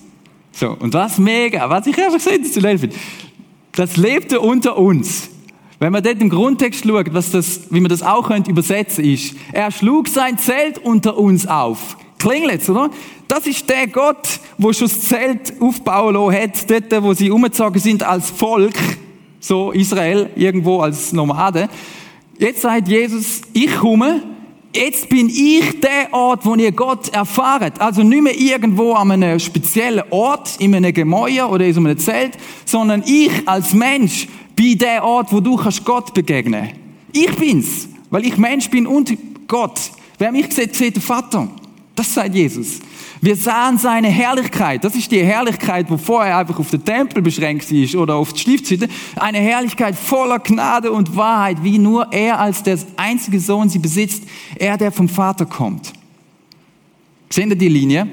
So. 0.51 0.71
Und 0.71 0.93
was 0.93 1.17
mega, 1.17 1.69
was 1.69 1.87
ich 1.87 1.97
einfach 1.97 2.19
sensationell 2.19 2.77
finde. 2.77 2.97
Das 3.71 3.95
lebte 3.95 4.41
unter 4.41 4.77
uns. 4.77 5.29
Wenn 5.81 5.93
man 5.93 6.03
dort 6.03 6.21
im 6.21 6.29
Grundtext 6.29 6.85
schaut, 6.85 7.11
was 7.11 7.31
das, 7.31 7.61
wie 7.71 7.79
man 7.79 7.89
das 7.89 8.03
auch 8.03 8.27
könnte 8.27 8.51
übersetzen 8.51 9.03
ist, 9.03 9.33
er 9.51 9.71
schlug 9.71 10.07
sein 10.07 10.37
Zelt 10.37 10.77
unter 10.77 11.17
uns 11.17 11.47
auf. 11.47 11.97
Klingelt's, 12.19 12.69
oder? 12.69 12.91
Das 13.27 13.47
ist 13.47 13.67
der 13.67 13.87
Gott, 13.87 14.39
wo 14.59 14.71
schon 14.73 14.87
das 14.87 15.01
Zelt 15.01 15.53
aufbauen 15.59 16.31
hat, 16.35 16.69
dort, 16.69 17.03
wo 17.03 17.15
sie 17.15 17.31
umgezogen 17.31 17.81
sind 17.81 18.03
als 18.03 18.29
Volk, 18.29 18.75
so 19.39 19.71
Israel, 19.71 20.29
irgendwo 20.35 20.81
als 20.81 21.13
Nomade. 21.13 21.67
Jetzt 22.37 22.61
sagt 22.61 22.87
Jesus, 22.87 23.41
ich 23.51 23.75
komme, 23.75 24.21
jetzt 24.75 25.09
bin 25.09 25.29
ich 25.29 25.79
der 25.79 26.13
Ort, 26.13 26.45
wo 26.45 26.53
ihr 26.53 26.73
Gott 26.73 27.09
erfahrt. 27.09 27.81
Also 27.81 28.03
nicht 28.03 28.21
mehr 28.21 28.39
irgendwo 28.39 28.93
an 28.93 29.09
einem 29.09 29.39
speziellen 29.39 30.03
Ort, 30.11 30.57
in 30.59 30.75
einem 30.75 30.93
Gemäuer 30.93 31.49
oder 31.49 31.65
in 31.65 31.75
einem 31.75 31.97
Zelt, 31.97 32.33
sondern 32.65 33.01
ich 33.03 33.31
als 33.47 33.73
Mensch 33.73 34.27
bin 34.55 34.77
der 34.77 35.03
Ort, 35.03 35.31
wo 35.31 35.39
du 35.39 35.55
kannst 35.55 35.83
Gott 35.83 36.13
begegnen. 36.13 36.69
Ich 37.11 37.35
bin's, 37.35 37.87
weil 38.09 38.25
ich 38.25 38.37
Mensch 38.37 38.69
bin 38.69 38.87
und 38.87 39.17
Gott. 39.47 39.79
Wer 40.17 40.31
mich 40.31 40.53
sieht, 40.53 40.75
sieht 40.75 40.95
den 40.95 41.01
Vater. 41.01 41.47
Das 41.95 42.13
sagt 42.13 42.33
Jesus. 42.33 42.79
Wir 43.23 43.35
sahen 43.35 43.77
seine 43.77 44.07
Herrlichkeit. 44.07 44.83
Das 44.83 44.95
ist 44.95 45.11
die 45.11 45.23
Herrlichkeit, 45.23 45.91
wo 45.91 45.97
vorher 45.97 46.37
einfach 46.37 46.57
auf 46.57 46.71
den 46.71 46.83
Tempel 46.83 47.21
beschränkt 47.21 47.71
ist 47.71 47.95
oder 47.95 48.15
auf 48.15 48.33
die 48.33 48.39
Stiftshütte. 48.39 48.87
Eine 49.15 49.37
Herrlichkeit 49.37 49.95
voller 49.95 50.39
Gnade 50.39 50.91
und 50.91 51.15
Wahrheit, 51.15 51.63
wie 51.63 51.77
nur 51.77 52.11
er 52.11 52.39
als 52.39 52.63
der 52.63 52.79
einzige 52.97 53.39
Sohn 53.39 53.69
sie 53.69 53.77
besitzt. 53.77 54.23
Er, 54.55 54.77
der 54.77 54.91
vom 54.91 55.07
Vater 55.07 55.45
kommt. 55.45 55.93
Sehen 57.29 57.49
Sie 57.49 57.57
die 57.57 57.67
Linie? 57.67 58.07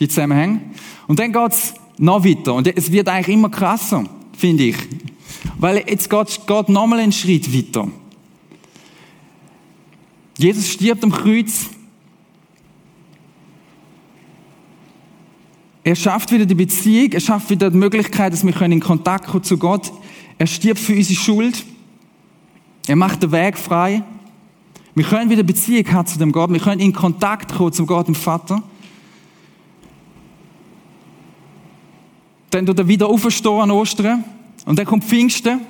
Die 0.00 0.08
Zusammenhänge? 0.08 0.60
Und 1.06 1.18
dann 1.20 1.32
geht's 1.32 1.74
noch 1.98 2.24
weiter. 2.24 2.54
Und 2.54 2.66
es 2.66 2.90
wird 2.90 3.08
eigentlich 3.08 3.36
immer 3.36 3.50
krasser, 3.50 4.04
finde 4.36 4.64
ich. 4.64 4.76
Weil 5.58 5.84
jetzt 5.88 6.08
geht, 6.08 6.46
geht 6.46 6.68
nochmal 6.68 7.00
einen 7.00 7.12
Schritt 7.12 7.52
weiter. 7.52 7.88
Jesus 10.38 10.68
stirbt 10.68 11.04
am 11.04 11.12
Kreuz. 11.12 11.66
Er 15.84 15.96
schafft 15.96 16.30
wieder 16.30 16.46
die 16.46 16.54
Beziehung, 16.54 17.12
er 17.12 17.20
schafft 17.20 17.50
wieder 17.50 17.70
die 17.70 17.76
Möglichkeit, 17.76 18.32
dass 18.32 18.44
wir 18.44 18.62
in 18.62 18.80
Kontakt 18.80 19.26
kommen 19.26 19.42
zu 19.42 19.58
Gott. 19.58 19.92
Er 20.38 20.46
stirbt 20.46 20.80
für 20.80 20.94
unsere 20.94 21.18
Schuld. 21.18 21.64
Er 22.86 22.96
macht 22.96 23.22
den 23.22 23.32
Weg 23.32 23.58
frei. 23.58 24.02
Wir 24.94 25.04
können 25.04 25.30
wieder 25.30 25.42
Beziehung 25.42 25.90
haben 25.92 26.06
zu 26.06 26.18
dem 26.18 26.32
Gott. 26.32 26.52
Wir 26.52 26.60
können 26.60 26.80
in 26.80 26.92
Kontakt 26.92 27.54
kommen 27.54 27.72
zum 27.72 27.86
Gott, 27.86 28.06
dem 28.06 28.14
Vater. 28.14 28.62
Dann 32.50 32.66
tut 32.66 32.78
er 32.78 32.86
wieder 32.86 33.08
auferstehen 33.08 33.60
an 33.60 33.70
Ostern. 33.70 34.24
Und 34.64 34.78
dann 34.78 34.86
kommt 34.86 35.04
Pfingsten. 35.04 35.60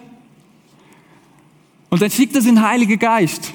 Und 1.91 2.01
dann 2.01 2.11
schickt 2.11 2.35
er 2.37 2.43
den 2.43 2.63
Heiligen 2.63 2.99
Geist. 2.99 3.53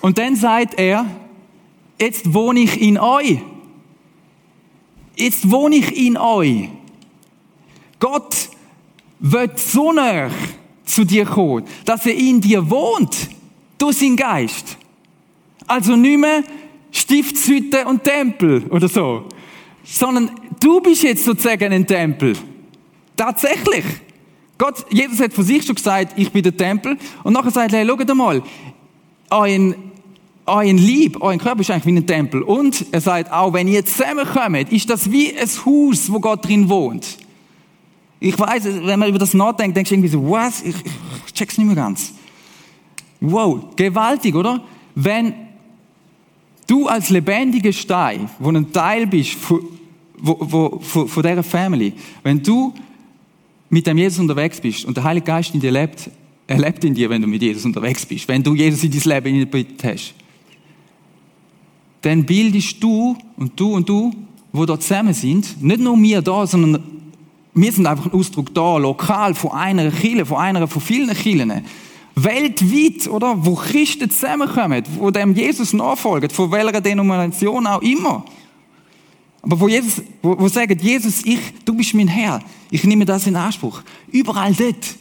Und 0.00 0.18
dann 0.18 0.36
sagt 0.36 0.78
er, 0.78 1.06
jetzt 2.00 2.32
wohne 2.32 2.60
ich 2.60 2.80
in 2.80 2.98
euch. 2.98 3.38
Jetzt 5.16 5.50
wohne 5.50 5.76
ich 5.76 5.96
in 5.96 6.16
euch. 6.16 6.68
Gott 7.98 8.50
wird 9.18 9.58
so 9.58 9.92
nah 9.92 10.30
zu 10.84 11.04
dir 11.04 11.24
kommen, 11.24 11.64
dass 11.84 12.06
er 12.06 12.14
in 12.14 12.40
dir 12.40 12.68
wohnt, 12.70 13.30
durch 13.78 13.98
seinen 13.98 14.16
Geist. 14.16 14.76
Also 15.66 15.96
nicht 15.96 16.18
mehr 16.18 16.44
Stiftshütte 16.92 17.84
und 17.86 18.04
Tempel 18.04 18.64
oder 18.70 18.88
so, 18.88 19.24
sondern 19.84 20.30
du 20.60 20.80
bist 20.80 21.02
jetzt 21.02 21.24
sozusagen 21.24 21.72
ein 21.72 21.86
Tempel. 21.86 22.34
Tatsächlich. 23.16 23.84
Gott, 24.58 24.86
Jesus 24.90 25.20
hat 25.20 25.32
von 25.32 25.44
sich 25.44 25.64
schon 25.64 25.74
gesagt, 25.74 26.14
ich 26.16 26.30
bin 26.30 26.42
der 26.42 26.56
Tempel. 26.56 26.96
Und 27.24 27.32
nachher 27.32 27.50
sagt 27.50 27.72
er, 27.72 27.80
hey, 27.80 27.86
schaut 27.86 28.14
mal, 28.14 28.42
euer, 29.30 29.74
euer 30.46 30.72
Lieb, 30.72 31.18
euer 31.20 31.36
Körper 31.38 31.60
ist 31.60 31.70
eigentlich 31.70 31.86
wie 31.86 31.98
ein 31.98 32.06
Tempel. 32.06 32.42
Und 32.42 32.86
er 32.92 33.00
sagt 33.00 33.32
auch, 33.32 33.52
wenn 33.52 33.68
ihr 33.68 33.84
zusammenkommt, 33.84 34.72
ist 34.72 34.88
das 34.88 35.10
wie 35.10 35.36
ein 35.36 35.48
Haus, 35.48 36.10
wo 36.10 36.20
Gott 36.20 36.46
drin 36.46 36.68
wohnt. 36.68 37.18
Ich 38.18 38.38
weiß, 38.38 38.64
wenn 38.64 38.98
man 38.98 39.08
über 39.08 39.18
das 39.18 39.34
nachdenkt, 39.34 39.76
denkst 39.76 39.90
du 39.90 39.94
irgendwie 39.94 40.08
so, 40.08 40.30
was? 40.30 40.62
Ich, 40.62 40.74
ich 41.26 41.32
check's 41.32 41.58
nicht 41.58 41.66
mehr 41.66 41.76
ganz. 41.76 42.14
Wow, 43.20 43.76
gewaltig, 43.76 44.34
oder? 44.34 44.62
Wenn 44.94 45.34
du 46.66 46.86
als 46.86 47.10
lebendiger 47.10 47.72
Stein, 47.72 48.30
wo 48.38 48.50
ein 48.50 48.72
Teil 48.72 49.06
bist 49.06 49.34
von, 49.34 49.60
wo, 50.18 50.36
wo, 50.40 50.78
von, 50.80 51.08
von 51.08 51.22
dieser 51.22 51.42
Family, 51.42 51.92
wenn 52.22 52.42
du 52.42 52.72
mit 53.68 53.86
dem 53.86 53.98
Jesus 53.98 54.18
unterwegs 54.18 54.60
bist 54.60 54.84
und 54.84 54.96
der 54.96 55.04
Heilige 55.04 55.26
Geist 55.26 55.54
in 55.54 55.60
dir 55.60 55.70
lebt, 55.70 56.10
er 56.46 56.58
lebt 56.58 56.84
in 56.84 56.94
dir, 56.94 57.10
wenn 57.10 57.22
du 57.22 57.28
mit 57.28 57.42
Jesus 57.42 57.64
unterwegs 57.64 58.06
bist, 58.06 58.28
wenn 58.28 58.42
du 58.42 58.54
Jesus 58.54 58.84
in 58.84 58.90
dein 58.92 59.00
Leben 59.02 59.34
hineingebracht 59.34 59.84
hast, 59.84 60.14
dann 62.02 62.24
bildest 62.24 62.82
du 62.82 63.16
und 63.36 63.58
du 63.58 63.74
und 63.74 63.88
du, 63.88 64.12
wo 64.52 64.64
dort 64.64 64.82
zusammen 64.82 65.12
sind, 65.12 65.60
nicht 65.60 65.80
nur 65.80 66.00
wir 66.00 66.22
da, 66.22 66.46
sondern 66.46 66.82
wir 67.52 67.72
sind 67.72 67.86
einfach 67.86 68.06
ein 68.06 68.12
Ausdruck 68.12 68.54
da, 68.54 68.76
lokal, 68.76 69.34
von 69.34 69.52
einer 69.52 69.90
Kirche, 69.90 70.26
von 70.26 70.36
einer 70.36 70.68
von 70.68 70.80
vielen 70.80 71.14
Kirchen, 71.14 71.64
weltweit, 72.14 73.08
oder, 73.08 73.34
wo 73.44 73.54
Christen 73.54 74.10
zusammenkommen, 74.10 74.82
wo 74.98 75.10
dem 75.10 75.34
Jesus 75.34 75.72
nachfolgen, 75.72 76.30
von 76.30 76.50
welcher 76.52 76.80
Denomination 76.80 77.66
auch 77.66 77.82
immer. 77.82 78.24
Aber 79.46 79.60
wo 79.60 79.68
Jesus, 79.68 80.02
wo, 80.22 80.36
wo 80.36 80.48
sagen, 80.48 80.76
Jesus, 80.82 81.24
ich, 81.24 81.38
du 81.64 81.72
bist 81.74 81.94
mein 81.94 82.08
Herr, 82.08 82.42
ich 82.68 82.82
nehme 82.82 83.04
das 83.04 83.28
in 83.28 83.36
Anspruch. 83.36 83.80
Überall 84.10 84.52
dort, 84.52 84.96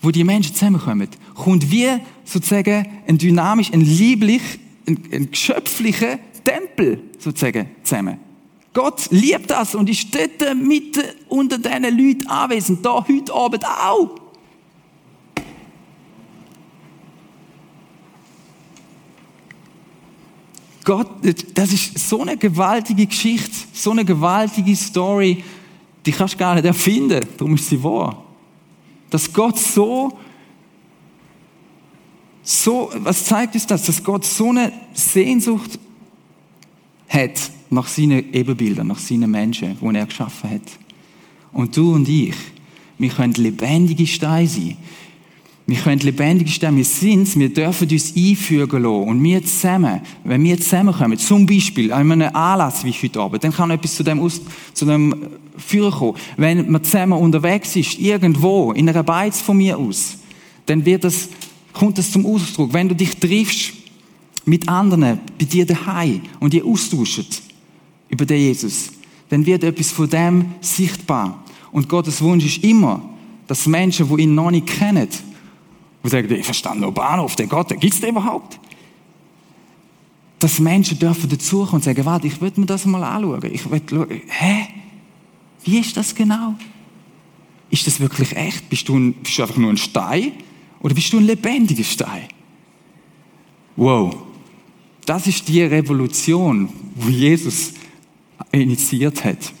wo 0.00 0.10
die 0.10 0.24
Menschen 0.24 0.54
zusammenkommen, 0.54 1.08
kommt 1.34 1.70
wie 1.70 1.88
sozusagen 2.24 2.86
ein 3.06 3.18
dynamisch, 3.18 3.70
ein 3.70 3.82
lieblich, 3.82 4.40
ein, 4.88 4.98
ein 5.12 5.30
geschöpflicher 5.30 6.18
Tempel 6.42 7.02
sozusagen 7.18 7.68
zusammen. 7.82 8.16
Gott 8.72 9.08
liebt 9.10 9.50
das 9.50 9.74
und 9.74 9.90
ist 9.90 10.06
dort 10.14 10.56
mitten 10.56 11.02
unter 11.28 11.58
diesen 11.58 11.82
Leuten 11.82 12.26
anwesend, 12.28 12.84
da 12.84 13.06
heute 13.06 13.34
Abend 13.34 13.66
auch. 13.66 14.25
Gott, 20.86 21.08
das 21.54 21.72
ist 21.72 21.98
so 21.98 22.22
eine 22.22 22.36
gewaltige 22.36 23.06
Geschichte, 23.06 23.50
so 23.72 23.90
eine 23.90 24.04
gewaltige 24.04 24.76
Story, 24.76 25.42
die 26.06 26.12
kannst 26.12 26.34
du 26.34 26.38
gar 26.38 26.54
nicht 26.54 26.64
erfinden, 26.64 27.26
darum 27.36 27.56
ist 27.56 27.68
sie 27.68 27.82
wahr. 27.82 28.24
Dass 29.10 29.32
Gott 29.32 29.58
so, 29.58 30.16
so, 32.40 32.92
was 32.98 33.24
zeigt 33.24 33.54
uns 33.54 33.66
das? 33.66 33.84
Dass 33.84 34.02
Gott 34.02 34.24
so 34.24 34.50
eine 34.50 34.72
Sehnsucht 34.92 35.76
hat 37.08 37.50
nach 37.68 37.88
seinen 37.88 38.32
Ebenbildern, 38.32 38.86
nach 38.86 39.00
seinen 39.00 39.28
Menschen, 39.28 39.76
die 39.80 39.96
er 39.96 40.06
geschaffen 40.06 40.50
hat. 40.50 40.78
Und 41.52 41.76
du 41.76 41.94
und 41.94 42.08
ich, 42.08 42.36
wir 42.96 43.10
können 43.10 43.34
lebendige 43.34 44.06
Steine 44.06 44.46
sein. 44.46 44.76
Wir 45.68 45.78
können 45.78 46.00
lebendig 46.00 46.54
stehen, 46.54 46.76
wir 46.76 46.84
sind 46.84 47.36
wir 47.36 47.52
dürfen 47.52 47.90
uns 47.90 48.14
einfügen 48.16 48.82
lassen. 48.82 49.08
Und 49.08 49.24
wir 49.24 49.44
zusammen, 49.44 50.00
wenn 50.22 50.44
wir 50.44 50.60
zusammenkommen, 50.60 51.18
zum 51.18 51.44
Beispiel 51.44 51.92
an 51.92 52.12
einem 52.12 52.34
Anlass 52.34 52.84
wie 52.84 52.92
heute 52.92 53.20
Abend, 53.20 53.42
dann 53.42 53.52
kann 53.52 53.72
etwas 53.72 53.96
zu 53.96 54.04
dem, 54.04 54.20
Aus, 54.20 54.40
zu 54.72 54.84
dem 54.84 55.26
Führen 55.56 55.90
kommen. 55.90 56.18
Wenn 56.36 56.70
man 56.70 56.84
zusammen 56.84 57.18
unterwegs 57.18 57.74
ist, 57.74 57.98
irgendwo, 57.98 58.70
in 58.72 58.88
einer 58.88 59.02
Beiz 59.02 59.40
von 59.40 59.56
mir 59.56 59.76
aus, 59.76 60.18
dann 60.66 60.84
wird 60.84 61.02
das, 61.02 61.30
kommt 61.72 61.98
das 61.98 62.12
zum 62.12 62.26
Ausdruck. 62.26 62.72
Wenn 62.72 62.88
du 62.88 62.94
dich 62.94 63.16
triffst 63.16 63.72
mit 64.44 64.68
anderen, 64.68 65.18
bei 65.36 65.46
dir 65.46 65.66
daheim 65.66 66.20
und 66.38 66.54
ihr 66.54 66.64
austauscht 66.64 67.42
über 68.08 68.24
den 68.24 68.38
Jesus, 68.38 68.92
dann 69.30 69.44
wird 69.44 69.64
etwas 69.64 69.90
von 69.90 70.08
dem 70.08 70.44
sichtbar. 70.60 71.42
Und 71.72 71.88
Gottes 71.88 72.22
Wunsch 72.22 72.44
ist 72.44 72.62
immer, 72.62 73.02
dass 73.48 73.66
Menschen, 73.66 74.08
die 74.08 74.22
ihn 74.22 74.36
noch 74.36 74.52
nicht 74.52 74.68
kennen, 74.68 75.08
und 76.06 76.10
sagen, 76.10 76.32
ich 76.32 76.44
verstand 76.44 76.80
nur 76.80 76.92
Bahnhof, 76.92 77.36
der 77.36 77.46
Gott, 77.46 77.70
der 77.70 77.76
gibt's 77.76 78.00
den 78.00 78.10
überhaupt? 78.10 78.60
Dass 80.38 80.60
Menschen 80.60 80.98
dürfen 80.98 81.28
dazukommen 81.28 81.76
und 81.76 81.84
sagen, 81.84 82.04
warte, 82.04 82.26
ich 82.26 82.40
will 82.40 82.52
mir 82.56 82.66
das 82.66 82.86
mal 82.86 83.02
anschauen. 83.02 83.42
Ich 83.52 83.68
will 83.68 84.22
hä? 84.28 84.68
Wie 85.64 85.78
ist 85.78 85.96
das 85.96 86.14
genau? 86.14 86.54
Ist 87.70 87.86
das 87.86 87.98
wirklich 87.98 88.36
echt? 88.36 88.68
Bist 88.68 88.88
du, 88.88 88.96
ein, 88.96 89.14
bist 89.14 89.36
du 89.36 89.42
einfach 89.42 89.56
nur 89.56 89.70
ein 89.70 89.76
Stein? 89.76 90.32
Oder 90.80 90.94
bist 90.94 91.12
du 91.12 91.18
ein 91.18 91.24
lebendiger 91.24 91.82
Stein? 91.82 92.28
Wow. 93.74 94.16
Das 95.04 95.26
ist 95.26 95.48
die 95.48 95.62
Revolution, 95.62 96.68
die 96.94 97.12
Jesus 97.12 97.72
initiiert 98.52 99.24
hat. 99.24 99.52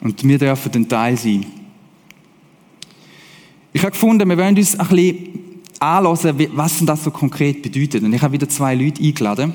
Und 0.00 0.24
wir 0.24 0.38
dürfen 0.38 0.72
ein 0.74 0.88
Teil 0.88 1.16
sein. 1.18 1.44
Ich 3.72 3.82
habe 3.82 3.90
gefunden, 3.90 4.26
wir 4.28 4.38
wollen 4.38 4.56
uns 4.56 4.78
ein 4.78 4.88
bisschen 4.88 5.62
anhören, 5.78 6.48
was 6.54 6.84
das 6.84 7.04
so 7.04 7.10
konkret 7.10 7.62
bedeutet. 7.62 8.02
Und 8.02 8.14
ich 8.14 8.22
habe 8.22 8.32
wieder 8.32 8.48
zwei 8.48 8.74
Leute 8.74 9.02
eingeladen. 9.02 9.52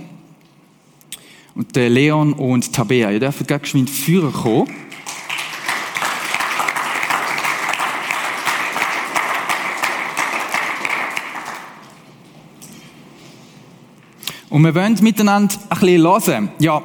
Und 1.56 1.76
der 1.76 1.90
Leon 1.90 2.34
und 2.34 2.72
Tabea. 2.72 3.12
Ihr 3.12 3.20
dürft 3.20 3.48
gleich 3.48 3.64
geschwind 3.64 3.90
führen 3.90 4.32
kommen. 4.32 4.68
Und 14.50 14.62
wir 14.62 14.76
wollen 14.76 14.96
miteinander 15.02 15.56
ein 15.70 15.80
bisschen 15.80 16.02
hören. 16.04 16.50
Ja, 16.60 16.84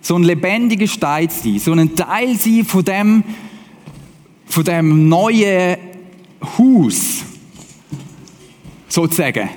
so 0.00 0.16
ein 0.16 0.24
lebendiger 0.24 0.88
Stein 0.88 1.28
sein, 1.30 1.60
so 1.60 1.72
ein 1.72 1.94
Teil 1.94 2.36
sein 2.36 2.64
von 2.64 2.84
dem, 2.84 3.22
von 4.46 4.64
dem 4.64 5.08
neuen 5.08 5.93
Haus, 6.58 7.24
sozusagen, 8.88 9.48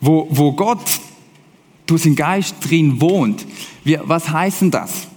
wo, 0.00 0.26
wo 0.30 0.52
Gott 0.52 1.00
durch 1.86 2.02
seinen 2.02 2.16
Geist 2.16 2.54
drin 2.62 3.00
wohnt. 3.00 3.44
Wie, 3.84 3.98
was 4.02 4.28
heißt 4.28 4.62
denn 4.62 4.70
das? 4.70 5.08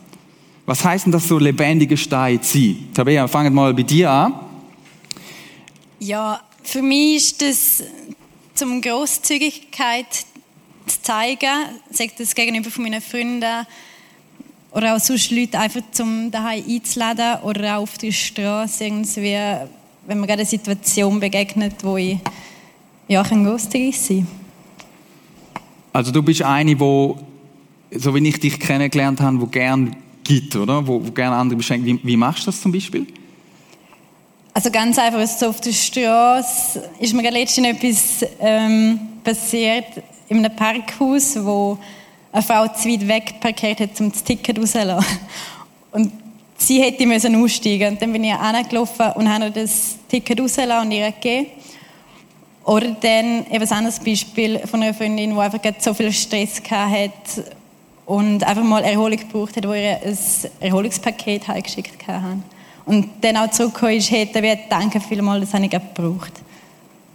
Was 0.66 0.84
heißt 0.84 1.06
denn 1.06 1.12
das, 1.12 1.28
so 1.28 1.38
lebendige 1.38 1.98
Stein 1.98 2.42
zu 2.42 2.58
sein? 2.58 2.88
Tabea, 2.94 3.28
fangen 3.28 3.54
mal 3.54 3.74
bei 3.74 3.84
dir 3.84 4.10
an. 4.10 4.34
Ja, 6.00 6.42
für 6.64 6.82
mich 6.82 7.16
ist 7.16 7.42
das, 7.42 7.84
zum 8.56 8.82
Großzügigkeit 8.82 10.26
zu 10.86 11.02
zeigen, 11.02 11.80
sagt 11.90 12.20
das 12.20 12.36
gegenüber 12.36 12.70
von 12.70 12.84
meinen 12.84 13.02
Freunden 13.02 13.66
oder 14.72 14.96
auch 14.96 15.00
sonst 15.00 15.32
Leute 15.32 15.60
einfach 15.60 15.82
zum 15.92 16.32
daheim 16.32 16.64
einzuladen 16.68 17.42
oder 17.44 17.78
auch 17.78 17.84
auf 17.84 17.98
der 17.98 18.12
Straße 18.12 18.86
irgendwie 18.86 19.38
wenn 20.06 20.20
mir 20.20 20.28
gerade 20.28 20.42
eine 20.42 20.50
Situation 20.50 21.20
begegnet, 21.20 21.76
wo 21.84 21.98
ich 21.98 22.18
ja, 23.08 23.22
ein 23.22 23.46
großzügig 23.46 24.00
sein 24.00 24.28
Also 25.92 26.12
du 26.12 26.22
bist 26.22 26.42
eine, 26.42 26.80
wo 26.80 27.20
so 27.96 28.16
wie 28.16 28.28
ich 28.28 28.40
dich 28.40 28.60
kennengelernt 28.60 29.22
habe, 29.22 29.40
wo 29.42 29.46
gern 29.46 29.96
gibt, 30.24 30.56
oder? 30.56 30.86
Wo, 30.88 31.06
wo 31.06 31.12
gern 31.12 31.34
andere 31.34 31.58
beschenkt. 31.58 31.86
Wie, 31.86 32.00
wie 32.04 32.18
machst 32.18 32.44
du 32.44 32.46
das 32.48 32.62
zum 32.62 32.72
Beispiel? 32.72 33.06
Also 34.54 34.70
ganz 34.70 34.98
einfach, 34.98 35.26
so 35.28 35.48
auf 35.48 35.62
der 35.62 35.72
Straße 35.72 36.90
ist 37.00 37.14
mir 37.14 37.30
letztens 37.32 37.68
etwas 37.68 38.30
ähm, 38.40 39.00
passiert 39.24 39.86
in 40.30 40.38
einem 40.38 40.56
Parkhaus, 40.56 41.36
wo 41.44 41.78
eine 42.32 42.42
Frau 42.42 42.68
zu 42.68 42.90
weit 42.90 43.08
weg 43.08 43.36
parkiert 43.40 43.80
hat, 43.80 44.00
um 44.00 44.12
das 44.12 44.24
Ticket 44.24 44.60
rauszulassen. 44.60 45.20
Und 45.92 46.12
sie 46.68 46.82
hätte 46.82 47.06
müssen 47.06 47.36
aussteigen. 47.36 47.94
Und 47.94 48.02
dann 48.02 48.12
bin 48.12 48.24
ich 48.24 48.34
angelaufen 48.34 49.12
und 49.16 49.32
habe 49.32 49.52
das 49.52 49.98
Ticket 50.08 50.40
rausgelassen 50.40 50.88
und 50.88 50.92
ihr 50.92 51.12
gegeben. 51.12 51.48
Oder 52.66 52.92
dann 53.02 53.46
eben 53.52 53.64
ein 53.64 53.72
anderes 53.72 54.00
Beispiel 54.00 54.60
von 54.60 54.82
einer 54.82 54.94
Freundin, 54.94 55.34
die 55.34 55.40
einfach 55.40 55.60
so 55.80 55.94
viel 55.94 56.12
Stress 56.14 56.62
hatte 56.70 57.12
und 58.06 58.44
einfach 58.44 58.64
mal 58.64 58.84
Erholung 58.84 59.18
gebraucht 59.18 59.58
hat, 59.58 59.68
wo 59.68 59.74
ihr 59.74 60.00
ein 60.02 60.18
Erholungspaket 60.62 61.48
heimgeschickt 61.48 62.08
hat. 62.08 62.38
Und 62.86 63.10
dann 63.22 63.38
auch 63.38 63.52
zurückgekommen 63.52 63.98
ist, 63.98 64.12
hätte 64.12 64.42
wir 64.42 64.58
danke 64.70 65.00
vielmals, 65.00 65.42
das 65.42 65.54
habe 65.54 65.66
ich 65.66 65.72
gebraucht. 65.72 66.34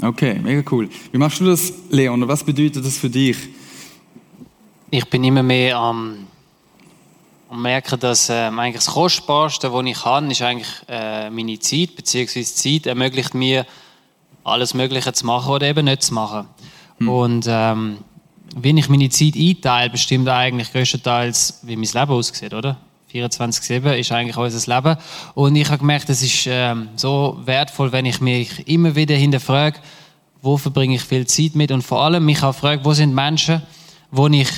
Okay, 0.00 0.38
mega 0.42 0.62
cool. 0.70 0.88
Wie 1.10 1.18
machst 1.18 1.40
du 1.40 1.46
das, 1.46 1.72
Leon? 1.90 2.26
Was 2.28 2.44
bedeutet 2.44 2.84
das 2.84 2.96
für 2.96 3.10
dich? 3.10 3.36
Ich 4.90 5.04
bin 5.06 5.24
immer 5.24 5.42
mehr 5.42 5.76
am 5.76 6.27
und 7.48 7.62
merke, 7.62 7.96
dass 7.96 8.28
äh, 8.28 8.34
eigentlich 8.34 8.84
das 8.84 8.94
Kostbarste, 8.94 9.72
was 9.72 9.86
ich 9.86 10.02
kann, 10.02 10.30
ist 10.30 10.42
eigentlich 10.42 10.68
äh, 10.88 11.30
meine 11.30 11.58
Zeit, 11.58 11.96
beziehungsweise 11.96 12.54
Zeit 12.54 12.86
ermöglicht 12.86 13.34
mir, 13.34 13.66
alles 14.44 14.74
Mögliche 14.74 15.12
zu 15.12 15.26
machen 15.26 15.52
oder 15.52 15.66
eben 15.66 15.84
nicht 15.84 16.02
zu 16.02 16.14
machen. 16.14 16.46
Hm. 16.98 17.08
Und 17.08 17.46
ähm, 17.48 17.98
wenn 18.56 18.76
ich 18.76 18.88
meine 18.88 19.08
Zeit 19.10 19.34
einteile, 19.36 19.90
bestimmt 19.90 20.28
eigentlich 20.28 20.72
größtenteils, 20.72 21.60
wie 21.62 21.76
mein 21.76 21.88
Leben 21.92 22.12
aussieht, 22.12 22.54
oder? 22.54 22.78
24-7 23.12 23.94
ist 23.94 24.12
eigentlich 24.12 24.36
unser 24.36 24.74
Leben. 24.74 24.96
Und 25.34 25.56
ich 25.56 25.68
habe 25.68 25.78
gemerkt, 25.78 26.10
es 26.10 26.22
ist 26.22 26.46
ähm, 26.46 26.88
so 26.96 27.38
wertvoll, 27.44 27.92
wenn 27.92 28.04
ich 28.04 28.20
mich 28.20 28.68
immer 28.68 28.94
wieder 28.94 29.14
hinterfrage, 29.14 29.78
wo 30.42 30.56
verbringe 30.56 30.96
ich 30.96 31.02
viel 31.02 31.26
Zeit 31.26 31.54
mit 31.54 31.72
und 31.72 31.82
vor 31.82 32.02
allem 32.02 32.24
mich 32.24 32.42
auch 32.42 32.54
frage, 32.54 32.84
wo 32.84 32.92
sind 32.92 33.14
Menschen, 33.14 33.62
wo 34.10 34.26
ich, 34.28 34.48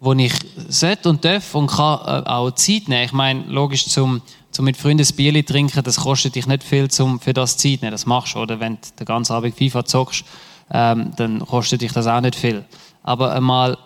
wo 0.00 0.12
ich 0.12 0.32
sollte 0.68 1.08
und 1.08 1.24
darf 1.24 1.54
und 1.54 1.68
kann 1.68 2.24
äh, 2.24 2.28
auch 2.28 2.50
Zeit 2.52 2.88
nehmen. 2.88 3.04
Ich 3.04 3.12
meine, 3.12 3.44
logisch, 3.44 3.86
zum, 3.88 4.22
zum 4.50 4.64
mit 4.64 4.76
Freunden 4.76 5.06
ein 5.06 5.16
Bier 5.16 5.44
trinken, 5.44 5.82
das 5.82 5.96
kostet 5.96 6.34
dich 6.36 6.46
nicht 6.46 6.62
viel, 6.62 6.88
zum 6.88 7.20
für 7.20 7.32
das 7.32 7.56
Zeit 7.56 7.82
nehmen. 7.82 7.92
Das 7.92 8.06
machst 8.06 8.34
du, 8.34 8.40
oder? 8.40 8.60
Wenn 8.60 8.74
du 8.74 8.80
den 8.98 9.06
ganzen 9.06 9.32
Abend 9.32 9.56
FIFA 9.56 9.84
zockst, 9.84 10.24
ähm, 10.70 11.12
dann 11.16 11.40
kostet 11.40 11.80
dich 11.80 11.92
das 11.92 12.06
auch 12.06 12.20
nicht 12.20 12.36
viel. 12.36 12.64
Aber 13.02 13.32
einmal 13.32 13.76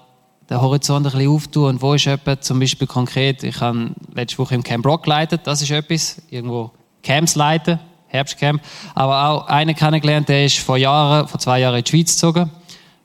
den 0.51 0.61
Horizont 0.61 1.07
ein 1.07 1.13
bisschen 1.13 1.31
auftun 1.31 1.65
und 1.71 1.83
wo 1.83 1.95
ist 1.95 2.05
jemand, 2.05 2.45
zum 2.45 2.61
Beispiel 2.61 2.87
konkret, 2.87 3.43
ich 3.43 3.61
habe 3.61 3.93
letzte 4.15 4.39
Woche 4.39 4.55
im 4.55 4.63
Camp 4.63 4.85
Rock 4.85 5.05
geleitet, 5.05 5.43
das 5.45 5.63
ist 5.63 5.71
etwas, 5.71 6.21
irgendwo 6.31 6.71
Camps 7.03 7.37
leiten, 7.37 7.79
Herbstcamp, 8.09 8.61
aber 8.95 9.29
auch 9.29 9.47
einen 9.47 9.75
kennengelernt, 9.75 10.29
der 10.29 10.45
ist 10.45 10.59
vor 10.59 10.77
Jahren, 10.77 11.27
vor 11.27 11.41
zwei 11.41 11.61
Jahren 11.61 11.77
in 11.77 11.85
die 11.85 11.91
Schweiz 11.91 12.13
gezogen, 12.13 12.51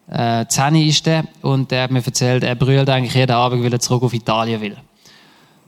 äh, 0.10 0.46
Zeni 0.48 0.88
ist 0.88 1.06
der, 1.06 1.26
und 1.42 1.70
der 1.72 1.84
hat 1.84 1.92
mir 1.92 2.06
erzählt, 2.06 2.44
er 2.44 2.56
brüllt 2.56 2.90
eigentlich 2.90 3.14
jeden 3.14 3.32
Abend, 3.32 3.64
weil 3.64 3.74
er 3.74 3.80
zurück 3.80 4.04
auf 4.04 4.14
Italien 4.14 4.62
will. 4.62 4.78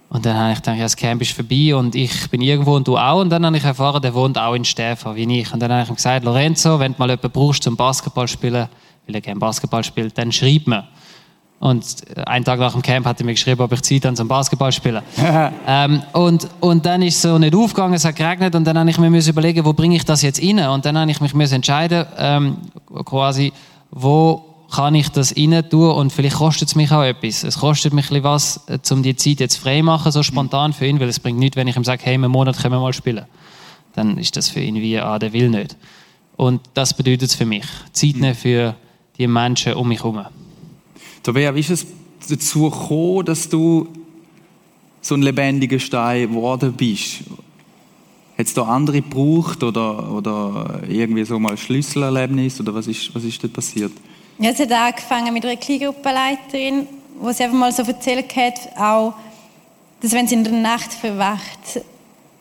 Und 0.10 0.26
dann 0.26 0.36
habe 0.36 0.54
ich 0.54 0.58
gedacht, 0.58 0.78
ja, 0.78 0.84
das 0.84 0.96
Camp 0.96 1.22
ist 1.22 1.34
vorbei 1.34 1.76
und 1.76 1.94
ich 1.94 2.30
bin 2.32 2.42
irgendwo 2.42 2.76
und 2.76 2.88
du 2.88 2.98
auch. 2.98 3.22
Und 3.22 3.30
dann 3.30 3.46
habe 3.46 3.58
ich 3.58 3.64
erfahren, 3.64 4.02
der 4.02 4.14
wohnt 4.14 4.40
auch 4.40 4.56
in 4.56 4.66
Stäfa, 4.66 5.16
wie 5.16 5.40
ich. 5.40 5.54
Und 5.54 5.60
dann 5.60 5.72
habe 5.72 5.84
ich 5.84 5.90
ihm 5.90 5.96
gesagt, 5.96 6.26
Lorenzo, 6.26 6.80
wenn 6.80 6.94
du 6.94 7.00
mal 7.00 7.10
jemanden 7.10 7.30
brauchst 7.30 7.62
zum 7.62 7.76
Basketball 7.76 8.28
spielen, 8.28 8.68
weil 9.06 9.16
er 9.16 9.22
gerne 9.22 9.40
Basketball 9.40 9.84
spielt, 9.84 10.18
dann 10.18 10.32
schreib 10.32 10.66
mir. 10.66 10.88
Und 11.60 11.86
einen 12.26 12.46
Tag 12.46 12.58
nach 12.60 12.72
dem 12.72 12.82
Camp 12.82 13.06
hat 13.06 13.20
er 13.20 13.26
mir 13.26 13.34
geschrieben, 13.34 13.62
ob 13.62 13.74
ich 13.74 13.82
Zeit 13.82 14.06
habe 14.06 14.16
zum 14.16 14.30
Basketball 14.30 14.72
spielen. 14.72 15.04
ähm, 15.68 16.02
und, 16.14 16.48
und 16.62 16.86
dann 16.86 17.02
ist 17.02 17.18
es 17.18 17.22
so 17.22 17.38
nicht 17.38 17.54
aufgegangen, 17.54 17.94
es 17.94 18.06
hat 18.06 18.16
geregnet 18.16 18.56
und 18.56 18.64
dann 18.64 18.80
habe 18.80 18.90
ich 18.90 18.98
mir 18.98 19.10
müssen 19.10 19.32
überlegen, 19.32 19.66
wo 19.66 19.74
bringe 19.74 19.98
ich 19.98 20.06
das 20.06 20.22
jetzt 20.22 20.42
rein? 20.42 20.60
Und 20.70 20.86
dann 20.86 20.98
habe 20.98 21.12
ich 21.12 21.20
mich 21.20 21.34
müssen 21.34 21.56
entscheiden, 21.56 22.06
ähm, 22.18 22.58
quasi, 23.04 23.52
wo 23.92 24.46
kann 24.72 24.94
ich 24.94 25.10
das 25.10 25.36
rein 25.36 25.68
tun 25.70 25.92
und 25.92 26.14
vielleicht 26.14 26.36
kostet 26.36 26.68
es 26.68 26.76
mich 26.76 26.92
auch 26.92 27.04
etwas. 27.04 27.44
Es 27.44 27.58
kostet 27.58 27.94
mich 27.94 28.12
ein 28.12 28.24
was, 28.24 28.62
äh, 28.68 28.78
um 28.92 29.02
die 29.02 29.16
Zeit 29.16 29.40
jetzt 29.40 29.56
frei 29.56 29.82
machen, 29.82 30.12
so 30.12 30.22
spontan 30.22 30.74
für 30.74 30.86
ihn, 30.86 31.00
weil 31.00 31.10
es 31.10 31.20
bringt 31.20 31.40
nichts, 31.40 31.58
wenn 31.58 31.68
ich 31.68 31.76
ihm 31.76 31.84
sage, 31.84 32.04
hey, 32.06 32.14
einen 32.14 32.32
Monat 32.32 32.58
können 32.58 32.76
wir 32.76 32.80
mal 32.80 32.94
spielen. 32.94 33.26
Dann 33.96 34.18
ist 34.18 34.38
das 34.38 34.50
für 34.50 34.60
ihn 34.60 34.76
wie, 34.76 35.00
ah, 35.00 35.18
der 35.18 35.34
will 35.34 35.50
nicht. 35.50 35.76
Und 36.38 36.62
das 36.74 36.94
bedeutet 36.94 37.30
es 37.30 37.36
für 37.36 37.46
mich. 37.46 37.66
Zeit 37.92 38.16
nehmen 38.16 38.36
für 38.36 38.76
die 39.18 39.28
Menschen 39.28 39.74
um 39.74 39.88
mich 39.88 40.00
herum. 40.00 40.26
Tabea, 41.24 41.54
wie 41.54 41.60
ist 41.60 41.72
es 41.72 41.88
dazu 42.30 42.70
gekommen, 42.70 43.26
dass 43.26 43.50
du 43.50 43.88
so 45.02 45.16
ein 45.16 45.22
lebendiger 45.22 45.80
Stein 45.80 46.30
geworden 46.30 46.74
bist? 46.74 47.24
Hat 48.40 48.46
es 48.46 48.54
da 48.54 48.64
andere 48.64 49.02
gebraucht 49.02 49.62
oder, 49.64 50.14
oder 50.14 50.80
irgendwie 50.88 51.26
so 51.26 51.38
mal 51.38 51.58
Schlüsselerlebnis 51.58 52.58
oder 52.62 52.74
was 52.74 52.88
ist, 52.88 53.14
was 53.14 53.26
ist 53.26 53.44
dort 53.44 53.52
passiert? 53.52 53.92
Ja, 54.38 54.52
es 54.52 54.60
hat 54.60 54.72
angefangen 54.72 55.34
mit 55.34 55.44
einer 55.44 55.58
Kleingruppenleiterin, 55.58 56.88
wo 57.20 57.34
sie 57.34 57.44
einfach 57.44 57.58
mal 57.58 57.74
so 57.74 57.84
erzählt 57.84 58.34
hat, 58.38 58.54
auch, 58.78 59.14
dass 60.00 60.14
wenn 60.14 60.26
sie 60.26 60.36
in 60.36 60.46
der 60.46 60.54
Nacht 60.54 60.94
verwacht, 60.94 61.82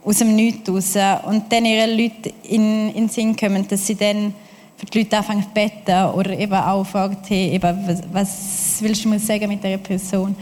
aus 0.04 0.18
dem 0.18 0.36
Nichts 0.36 0.70
raus, 0.70 0.94
und 1.26 1.50
dann 1.50 1.64
ihre 1.64 1.92
Leute 1.92 2.32
in, 2.44 2.90
in 2.90 2.94
den 2.94 3.08
Sinn 3.08 3.34
kommen, 3.34 3.66
dass 3.66 3.84
sie 3.84 3.96
dann 3.96 4.32
für 4.76 4.86
die 4.86 4.98
Leute 5.00 5.18
anfangen 5.18 5.42
zu 5.42 5.48
beten 5.48 6.10
oder 6.14 6.38
eben 6.38 6.54
auch 6.54 6.84
fragt, 6.84 7.28
hey, 7.28 7.54
eben, 7.54 7.76
was, 7.88 8.02
was 8.12 8.76
willst 8.78 9.04
du 9.04 9.08
mir 9.08 9.18
sagen 9.18 9.48
mit 9.48 9.64
dieser 9.64 9.78
Person? 9.78 10.36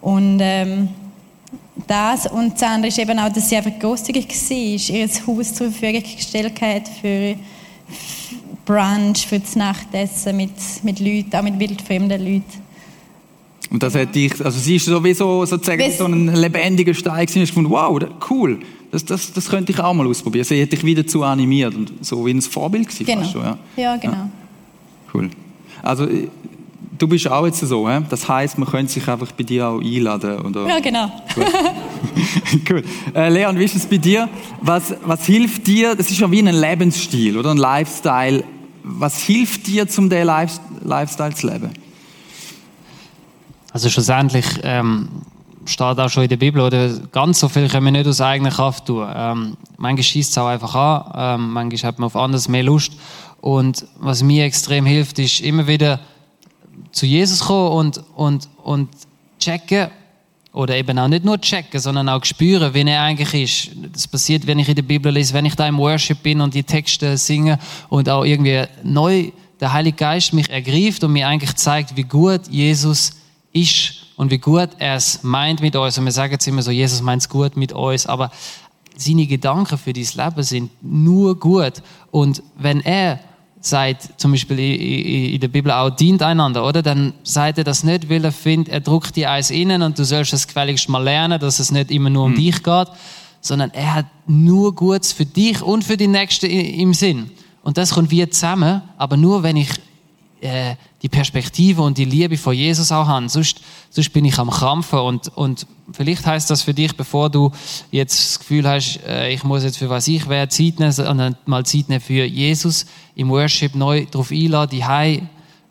Und 0.00 0.38
ähm, 0.40 0.88
das 1.86 2.26
und 2.26 2.54
das 2.54 2.62
andere 2.62 2.88
ist 2.88 2.98
eben 2.98 3.18
auch, 3.18 3.32
dass 3.32 3.48
sie 3.48 3.56
einfach 3.56 3.78
großzügig 3.78 4.28
war, 4.28 4.96
ihr 4.96 5.08
Haus 5.08 5.54
zur 5.54 5.70
Verfügung 5.70 6.02
gestellt 6.02 6.60
hat 6.60 6.88
für 7.00 7.36
Brunch, 8.64 9.26
für 9.26 9.40
das 9.40 9.56
Nachtessen 9.56 10.36
mit, 10.36 10.50
mit 10.82 11.00
Leuten, 11.00 11.34
auch 11.34 11.42
mit 11.42 11.58
wildfremden 11.58 12.20
Leuten. 12.20 12.68
Und 13.70 13.82
das 13.82 13.94
hat 13.94 14.14
dich, 14.14 14.44
also 14.44 14.58
sie 14.58 14.76
ist 14.76 14.86
sowieso 14.86 15.44
sozusagen 15.44 15.84
Bis, 15.84 15.98
so 15.98 16.06
ein 16.06 16.34
lebendiger 16.34 16.94
Stein 16.94 17.26
gewesen, 17.26 17.42
ich 17.42 17.50
gefunden, 17.50 17.70
wow, 17.70 17.98
cool, 18.30 18.60
das, 18.90 19.04
das, 19.04 19.32
das 19.32 19.48
könnte 19.48 19.72
ich 19.72 19.78
auch 19.78 19.92
mal 19.92 20.06
ausprobieren. 20.06 20.44
Sie 20.44 20.62
hat 20.62 20.72
dich 20.72 20.84
wieder 20.84 21.06
zu 21.06 21.22
animiert 21.22 21.74
und 21.74 21.92
so 22.00 22.24
wie 22.24 22.30
ein 22.30 22.40
Vorbild 22.40 22.88
gewesen 22.88 23.06
genau. 23.06 23.24
schon, 23.24 23.42
ja. 23.42 23.58
Ja, 23.76 23.96
genau. 23.96 24.14
Ja. 24.14 24.30
Cool. 25.12 25.30
Also 25.82 26.08
du 26.98 27.08
bist 27.08 27.28
auch 27.30 27.46
jetzt 27.46 27.60
so, 27.60 27.88
he? 27.88 28.00
das 28.08 28.28
heißt, 28.28 28.58
man 28.58 28.68
könnte 28.68 28.92
sich 28.92 29.08
einfach 29.08 29.30
bei 29.32 29.44
dir 29.44 29.68
auch 29.68 29.80
einladen. 29.80 30.40
Oder? 30.40 30.68
Ja, 30.68 30.80
genau. 30.80 31.10
cool. 32.70 32.82
Äh, 33.14 33.30
Leon, 33.30 33.58
wie 33.58 33.64
ist 33.64 33.76
es 33.76 33.86
bei 33.86 33.96
dir? 33.98 34.28
Was, 34.60 34.94
was 35.04 35.24
hilft 35.24 35.66
dir? 35.66 35.94
Das 35.94 36.10
ist 36.10 36.18
ja 36.18 36.30
wie 36.30 36.40
ein 36.40 36.54
Lebensstil 36.54 37.38
oder 37.38 37.50
ein 37.50 37.56
Lifestyle. 37.56 38.44
Was 38.82 39.20
hilft 39.22 39.66
dir, 39.66 39.86
um 39.96 40.10
diesen 40.10 40.28
Lifestyle 40.84 41.34
zu 41.34 41.46
leben? 41.48 41.70
Also 43.72 43.88
schlussendlich 43.88 44.46
ähm, 44.62 45.08
steht 45.64 45.98
auch 45.98 46.08
schon 46.08 46.22
in 46.22 46.28
der 46.28 46.36
Bibel, 46.36 46.60
oder 46.60 46.88
ganz 47.12 47.40
so 47.40 47.48
viel 47.48 47.68
können 47.68 47.84
wir 47.86 47.92
nicht 47.92 48.06
aus 48.06 48.20
eigener 48.20 48.50
Kraft 48.50 48.86
tun. 48.86 49.06
Ähm, 49.14 49.56
manchmal 49.76 50.02
schießt 50.02 50.30
es 50.30 50.38
auch 50.38 50.46
einfach 50.46 50.74
an, 50.74 51.40
ähm, 51.40 51.52
manchmal 51.52 51.88
hat 51.88 51.98
man 51.98 52.06
auf 52.06 52.16
anderes 52.16 52.48
mehr 52.48 52.62
Lust. 52.62 52.92
Und 53.40 53.86
was 54.00 54.22
mir 54.22 54.44
extrem 54.44 54.86
hilft, 54.86 55.18
ist 55.18 55.40
immer 55.40 55.66
wieder 55.66 56.00
zu 56.92 57.06
Jesus 57.06 57.40
kommen 57.40 57.72
und, 57.72 58.04
und, 58.14 58.48
und 58.62 58.88
checken, 59.38 59.90
oder 60.52 60.76
eben 60.76 60.98
auch 60.98 61.08
nicht 61.08 61.24
nur 61.24 61.40
checken, 61.40 61.78
sondern 61.78 62.08
auch 62.08 62.24
spüren, 62.24 62.74
wie 62.74 62.82
er 62.82 63.02
eigentlich 63.02 63.34
ist. 63.34 63.76
Das 63.92 64.08
passiert, 64.08 64.46
wenn 64.46 64.58
ich 64.58 64.68
in 64.68 64.74
der 64.74 64.82
Bibel 64.82 65.12
lese, 65.12 65.34
wenn 65.34 65.44
ich 65.44 65.54
da 65.54 65.68
im 65.68 65.78
Worship 65.78 66.22
bin 66.22 66.40
und 66.40 66.54
die 66.54 66.64
Texte 66.64 67.16
singe 67.16 67.58
und 67.88 68.08
auch 68.08 68.24
irgendwie 68.24 68.64
neu 68.82 69.30
der 69.60 69.72
Heilige 69.72 69.96
Geist 69.96 70.32
mich 70.32 70.50
ergreift 70.50 71.04
und 71.04 71.12
mir 71.12 71.28
eigentlich 71.28 71.54
zeigt, 71.56 71.96
wie 71.96 72.04
gut 72.04 72.48
Jesus 72.48 73.12
ist 73.52 73.94
und 74.16 74.30
wie 74.30 74.38
gut 74.38 74.70
er 74.78 74.96
es 74.96 75.22
meint 75.22 75.60
mit 75.60 75.76
uns. 75.76 75.98
Und 75.98 76.06
wir 76.06 76.12
sagen 76.12 76.32
jetzt 76.32 76.48
immer 76.48 76.62
so, 76.62 76.70
Jesus 76.70 77.02
meint 77.02 77.22
es 77.22 77.28
gut 77.28 77.56
mit 77.56 77.72
uns, 77.72 78.06
aber 78.06 78.30
seine 78.96 79.26
Gedanken 79.26 79.78
für 79.78 79.92
dieses 79.92 80.16
Leben 80.16 80.42
sind 80.42 80.70
nur 80.82 81.38
gut. 81.38 81.74
Und 82.10 82.42
wenn 82.56 82.80
er 82.80 83.20
sagt, 83.60 84.20
zum 84.20 84.32
Beispiel 84.32 84.58
in 84.58 85.40
der 85.40 85.48
Bibel 85.48 85.72
auch, 85.72 85.90
dient 85.90 86.22
einander, 86.22 86.66
oder? 86.66 86.82
Dann 86.82 87.14
sagt 87.22 87.58
er 87.58 87.64
das 87.64 87.84
nicht, 87.84 88.08
weil 88.08 88.24
er 88.24 88.32
findet, 88.32 88.72
er 88.72 88.80
druckt 88.80 89.16
die 89.16 89.26
Eis 89.26 89.50
innen 89.50 89.82
und 89.82 89.98
du 89.98 90.04
sollst 90.04 90.32
es 90.32 90.46
gefälligst 90.46 90.88
mal 90.88 91.02
lernen, 91.02 91.40
dass 91.40 91.58
es 91.58 91.70
nicht 91.70 91.90
immer 91.90 92.10
nur 92.10 92.24
um 92.24 92.32
mhm. 92.32 92.36
dich 92.36 92.62
geht, 92.62 92.88
sondern 93.40 93.70
er 93.70 93.94
hat 93.94 94.06
nur 94.26 94.74
Gutes 94.74 95.12
für 95.12 95.26
dich 95.26 95.62
und 95.62 95.84
für 95.84 95.96
die 95.96 96.08
Nächsten 96.08 96.46
im 96.46 96.94
Sinn. 96.94 97.30
Und 97.62 97.78
das 97.78 97.90
kommt 97.90 98.10
wir 98.10 98.30
zusammen, 98.30 98.82
aber 98.96 99.16
nur 99.16 99.42
wenn 99.42 99.56
ich 99.56 99.70
äh, 100.40 100.76
die 101.02 101.08
Perspektive 101.08 101.82
und 101.82 101.96
die 101.96 102.04
Liebe 102.04 102.36
von 102.36 102.54
Jesus 102.54 102.90
auch 102.90 103.06
haben. 103.06 103.28
Sonst, 103.28 103.60
sonst 103.90 104.12
bin 104.12 104.24
ich 104.24 104.38
am 104.38 104.50
Krampfen 104.50 104.98
und, 104.98 105.36
und 105.36 105.66
vielleicht 105.92 106.26
heißt 106.26 106.50
das 106.50 106.62
für 106.62 106.74
dich, 106.74 106.96
bevor 106.96 107.30
du 107.30 107.52
jetzt 107.90 108.18
das 108.18 108.38
Gefühl 108.40 108.68
hast, 108.68 109.00
äh, 109.06 109.32
ich 109.32 109.44
muss 109.44 109.62
jetzt 109.62 109.78
für 109.78 109.88
was 109.88 110.08
ich 110.08 110.28
wäre, 110.28 110.48
Zeit 110.48 110.80
nehmen, 110.80 110.92
sondern 110.92 111.36
mal 111.46 111.64
Zeit 111.64 111.88
nehmen 111.88 112.00
für 112.00 112.24
Jesus, 112.24 112.86
im 113.14 113.28
Worship 113.28 113.74
neu 113.74 114.06
darauf 114.10 114.32
einladen, 114.32 114.70
die 114.76 114.84
Hause 114.84 115.22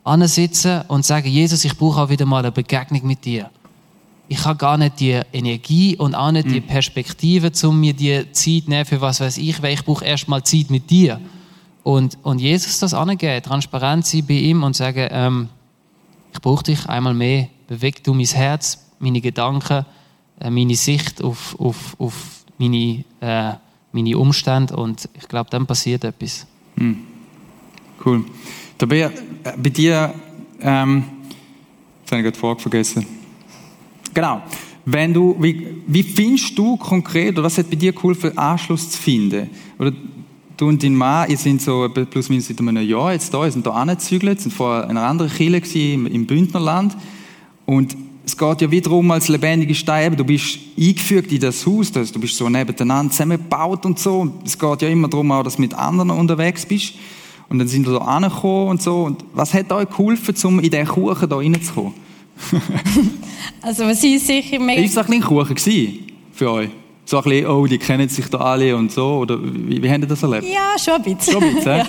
ansitzen 0.04 0.82
und 0.88 1.04
sagen, 1.04 1.28
Jesus, 1.28 1.64
ich 1.64 1.76
brauche 1.76 2.00
auch 2.00 2.08
wieder 2.08 2.24
mal 2.24 2.38
eine 2.38 2.52
Begegnung 2.52 3.06
mit 3.06 3.24
dir. 3.24 3.50
Ich 4.30 4.44
habe 4.44 4.58
gar 4.58 4.76
nicht 4.76 5.00
die 5.00 5.20
Energie 5.32 5.96
und 5.96 6.14
auch 6.14 6.30
nicht 6.32 6.50
die 6.50 6.60
mhm. 6.60 6.66
Perspektive, 6.66 7.50
um 7.66 7.80
mir 7.80 7.94
die 7.94 8.30
Zeit 8.32 8.68
nehmen 8.68 8.84
für 8.84 9.00
was 9.00 9.20
weiß 9.20 9.38
ich, 9.38 9.62
weil 9.62 9.74
ich 9.74 9.84
brauche 9.84 10.04
erst 10.04 10.28
mal 10.28 10.42
Zeit 10.42 10.70
mit 10.70 10.90
dir. 10.90 11.20
Und, 11.88 12.18
und 12.22 12.38
Jesus 12.38 12.80
das 12.80 12.92
angeben, 12.92 13.42
transparent 13.42 14.04
sein 14.04 14.26
bei 14.26 14.34
ihm 14.34 14.62
und 14.62 14.76
sagen, 14.76 15.08
ähm, 15.10 15.48
ich 16.34 16.40
brauche 16.42 16.62
dich 16.62 16.86
einmal 16.86 17.14
mehr, 17.14 17.48
beweg 17.66 18.04
du 18.04 18.12
mein 18.12 18.26
Herz, 18.26 18.90
meine 18.98 19.22
Gedanken, 19.22 19.86
äh, 20.38 20.50
meine 20.50 20.74
Sicht 20.74 21.24
auf, 21.24 21.58
auf, 21.58 21.96
auf 21.98 22.44
meine, 22.58 23.04
äh, 23.22 23.54
meine 23.92 24.18
Umstände 24.18 24.76
und 24.76 25.08
ich 25.14 25.26
glaube, 25.28 25.48
dann 25.48 25.66
passiert 25.66 26.04
etwas. 26.04 26.46
Hm. 26.76 26.98
Cool. 28.04 28.22
Dabei, 28.76 28.98
äh, 28.98 29.10
bei 29.56 29.70
dir, 29.70 30.12
ähm, 30.60 31.04
jetzt 32.02 32.12
habe 32.12 32.20
ich 32.20 32.24
gerade 32.26 32.38
Frage 32.38 32.60
vergessen. 32.60 33.06
Genau. 34.12 34.42
Wenn 34.84 35.14
du, 35.14 35.36
wie, 35.40 35.82
wie 35.86 36.02
findest 36.02 36.58
du 36.58 36.76
konkret, 36.76 37.32
oder 37.32 37.44
was 37.44 37.56
hat 37.56 37.70
bei 37.70 37.76
dir 37.76 37.94
geholfen, 37.94 38.36
Anschluss 38.36 38.90
zu 38.90 38.98
finden? 38.98 39.48
Oder 39.78 39.92
du 40.58 40.68
und 40.68 40.82
dein 40.82 40.94
Mann, 40.94 41.30
ihr 41.30 41.36
sind 41.36 41.62
so 41.62 41.88
plus 41.88 42.28
minus 42.28 42.48
seit 42.48 42.58
einem 42.60 42.76
Jahr 42.76 43.12
jetzt 43.12 43.32
da, 43.32 43.44
ihr 43.44 43.52
sind 43.52 43.66
da 43.66 43.70
angezügelt, 43.70 44.40
sind 44.40 44.52
vor 44.52 44.84
einer 44.84 45.02
anderen 45.02 45.32
Kirche 45.32 45.78
im, 45.78 46.06
im 46.06 46.26
Bündnerland. 46.26 46.96
Und 47.64 47.96
es 48.26 48.36
geht 48.36 48.60
ja 48.60 48.70
wiederum 48.70 49.10
als 49.10 49.28
lebendige 49.28 49.74
Stein, 49.74 50.16
du 50.16 50.24
bist 50.24 50.58
eingefügt 50.78 51.32
in 51.32 51.40
das 51.40 51.64
Haus, 51.64 51.94
also 51.94 52.12
du 52.12 52.20
bist 52.20 52.36
so 52.36 52.48
nebeneinander 52.48 53.10
zusammengebaut 53.10 53.86
und 53.86 53.98
so. 53.98 54.20
Und 54.20 54.46
es 54.46 54.58
geht 54.58 54.82
ja 54.82 54.88
immer 54.88 55.08
darum, 55.08 55.32
auch, 55.32 55.42
dass 55.42 55.56
du 55.56 55.62
mit 55.62 55.74
anderen 55.74 56.10
unterwegs 56.10 56.66
bist. 56.66 56.94
Und 57.48 57.58
dann 57.58 57.68
sind 57.68 57.86
wir 57.86 57.98
da 57.98 58.04
angekommen 58.04 58.68
und 58.68 58.82
so. 58.82 59.04
Und 59.04 59.24
was 59.32 59.54
hat 59.54 59.72
euch 59.72 59.88
geholfen, 59.88 60.34
um 60.44 60.58
in 60.60 60.70
diesen 60.70 60.86
Kuchen 60.86 61.28
da 61.28 61.36
reinzukommen? 61.36 61.94
also 63.62 63.84
was 63.84 64.02
ich 64.02 64.22
sicher 64.22 64.58
mega... 64.58 64.82
Ist 64.82 64.96
es 64.96 65.10
ein 65.10 65.20
Kuchen 65.20 65.54
gewesen? 65.54 66.08
für 66.38 66.52
euch? 66.52 66.70
So 67.08 67.16
ein 67.16 67.22
bisschen, 67.22 67.46
oh, 67.46 67.66
die 67.66 67.78
kennen 67.78 68.06
sich 68.06 68.28
da 68.28 68.36
alle 68.36 68.76
und 68.76 68.92
so, 68.92 69.20
oder 69.20 69.38
wie, 69.42 69.82
wie 69.82 69.90
habt 69.90 70.02
ihr 70.02 70.06
das 70.06 70.22
erlebt? 70.22 70.44
Ja, 70.46 70.74
schon 70.78 70.96
ein 70.96 71.02
bisschen. 71.02 71.32
Schon 71.32 71.42
ein 71.42 71.54
bisschen, 71.54 71.76
ja. 71.78 71.86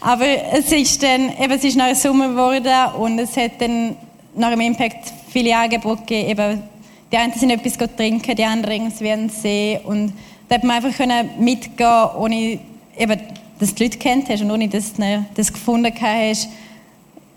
Aber 0.00 0.24
es 0.52 0.70
ist 0.70 1.02
dann, 1.02 1.30
eben, 1.36 1.50
es 1.50 1.64
ist 1.64 1.76
nachher 1.76 1.96
Sommer 1.96 2.28
geworden 2.28 2.94
und 2.96 3.18
es 3.18 3.36
hat 3.36 3.60
dann 3.60 3.96
nach 4.36 4.50
dem 4.50 4.60
Impact 4.60 5.12
viele 5.32 5.56
Angebote 5.56 6.02
gegeben. 6.02 6.30
Eben, 6.30 6.62
die 7.10 7.16
einen 7.16 7.32
sind 7.32 7.50
etwas 7.50 7.76
trinken, 7.96 8.36
die 8.36 8.44
anderen 8.44 8.82
an 8.82 8.92
den 9.00 9.28
See 9.30 9.80
und 9.82 10.12
da 10.48 10.54
hat 10.54 10.62
man 10.62 10.76
einfach 10.76 10.96
können 10.96 11.28
mitgehen, 11.40 12.04
ohne 12.16 12.60
eben, 12.96 13.20
dass 13.58 13.70
du 13.70 13.74
die 13.74 13.82
Leute 13.82 13.98
kennt 13.98 14.28
hast 14.28 14.42
und 14.42 14.50
ohne 14.52 14.68
dass 14.68 14.92
du 14.92 15.26
das 15.34 15.52
gefunden 15.52 15.92
hast. 16.00 16.48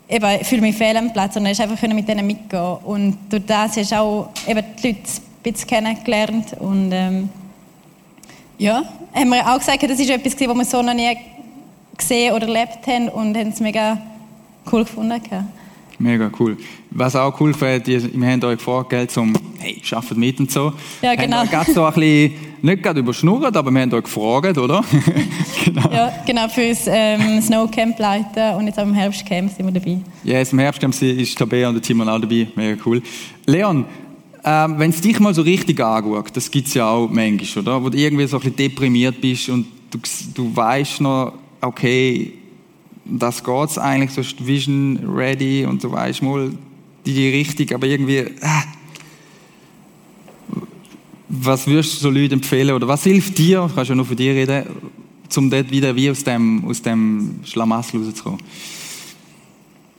Eben, 0.08 0.40
ich 0.40 0.46
fühle 0.46 0.62
mich 0.62 0.76
fehl 0.76 0.96
am 0.96 1.12
Platz 1.12 1.34
und 1.34 1.42
dann 1.42 1.50
hast 1.50 1.60
einfach 1.60 1.82
mit 1.88 2.06
denen 2.06 2.24
mitgehen 2.24 2.76
und 2.84 3.18
durch 3.28 3.46
das 3.46 3.76
hast 3.76 3.90
du 3.90 3.96
auch 3.96 4.30
eben 4.46 4.62
die 4.80 4.86
Leute 4.86 5.00
bisschen 5.42 5.68
kennengelernt 5.68 6.54
und 6.58 6.90
ähm, 6.92 7.28
ja, 8.58 8.82
haben 9.14 9.30
wir 9.30 9.50
auch 9.50 9.58
gesagt, 9.58 9.82
das 9.82 9.98
ist 9.98 10.10
etwas, 10.10 10.34
was 10.34 10.56
wir 10.56 10.64
so 10.64 10.82
noch 10.82 10.94
nie 10.94 11.16
gesehen 11.96 12.34
oder 12.34 12.46
erlebt 12.46 12.86
haben 12.86 13.08
und 13.08 13.36
haben 13.36 13.48
es 13.48 13.60
mega 13.60 13.98
cool 14.70 14.84
gefunden. 14.84 15.20
Mega 15.98 16.30
cool. 16.38 16.56
Was 16.90 17.14
auch 17.14 17.38
cool 17.40 17.52
fand, 17.52 17.86
wir 17.86 18.00
haben 18.00 18.42
euch 18.44 18.56
gefragt, 18.56 19.10
zum 19.10 19.34
hey, 19.58 19.80
arbeitet 19.92 20.16
mit 20.16 20.40
und 20.40 20.50
so. 20.50 20.72
Ja, 21.02 21.14
genau. 21.14 21.38
Haben 21.38 21.60
euch 21.60 21.74
so 21.74 21.84
ein 21.84 21.92
bisschen, 21.92 22.32
nicht 22.62 22.82
gerade 22.82 23.00
überschnurrt, 23.00 23.54
aber 23.54 23.70
wir 23.70 23.82
haben 23.82 23.92
euch 23.92 24.04
gefragt, 24.04 24.56
oder? 24.56 24.82
genau. 25.64 25.90
Ja, 25.92 26.12
genau, 26.26 26.48
für 26.48 26.68
das 26.68 26.84
ähm, 26.86 27.42
Snowcamp 27.42 27.98
leiten 27.98 28.54
und 28.56 28.66
jetzt 28.66 28.78
auch 28.78 28.84
im 28.84 28.94
Herbstcamp 28.94 29.50
sind 29.54 29.66
wir 29.66 29.72
dabei. 29.72 29.98
Ja, 30.24 30.38
yes, 30.38 30.52
im 30.52 30.58
Herbstcamp 30.58 31.00
ist 31.02 31.38
Tabea 31.38 31.68
und 31.68 31.74
der 31.74 31.82
Timon 31.82 32.08
auch 32.08 32.18
dabei. 32.18 32.48
Mega 32.54 32.80
cool. 32.86 33.02
Leon, 33.44 33.84
ähm, 34.44 34.78
wenn 34.78 34.90
es 34.90 35.00
dich 35.00 35.20
mal 35.20 35.34
so 35.34 35.42
richtig 35.42 35.80
anschaut, 35.80 36.34
das 36.34 36.50
gibt 36.50 36.68
es 36.68 36.74
ja 36.74 36.88
auch 36.88 37.08
manchmal, 37.08 37.62
oder? 37.62 37.84
Wo 37.84 37.88
du 37.88 37.98
irgendwie 37.98 38.26
so 38.26 38.36
ein 38.36 38.40
bisschen 38.40 38.56
deprimiert 38.56 39.20
bist 39.20 39.48
und 39.48 39.66
du, 39.90 39.98
du 40.34 40.56
weißt 40.56 41.00
noch, 41.02 41.34
okay, 41.60 42.32
das 43.04 43.42
geht's 43.42 43.76
eigentlich, 43.76 44.12
so 44.12 44.20
ist 44.20 44.44
Vision 44.44 44.98
ready 45.14 45.64
und 45.64 45.82
du 45.82 45.90
weißt 45.90 46.22
mal 46.22 46.50
die, 47.04 47.12
die 47.12 47.28
Richtung, 47.28 47.74
aber 47.74 47.86
irgendwie, 47.86 48.16
äh, 48.16 48.36
was 51.28 51.66
würdest 51.66 51.94
du 51.94 51.98
so 52.00 52.10
Leuten 52.10 52.34
empfehlen 52.34 52.74
oder 52.74 52.88
was 52.88 53.04
hilft 53.04 53.38
dir, 53.38 53.70
kannst 53.74 53.90
ja 53.90 53.94
nur 53.94 54.06
für 54.06 54.16
dich 54.16 54.28
reden, 54.28 54.64
um 55.36 55.50
dort 55.50 55.70
wieder 55.70 55.94
wie 55.94 56.10
aus 56.10 56.24
dem, 56.24 56.64
aus 56.64 56.82
dem 56.82 57.40
Schlamassel 57.44 58.04
rauszukommen? 58.04 58.40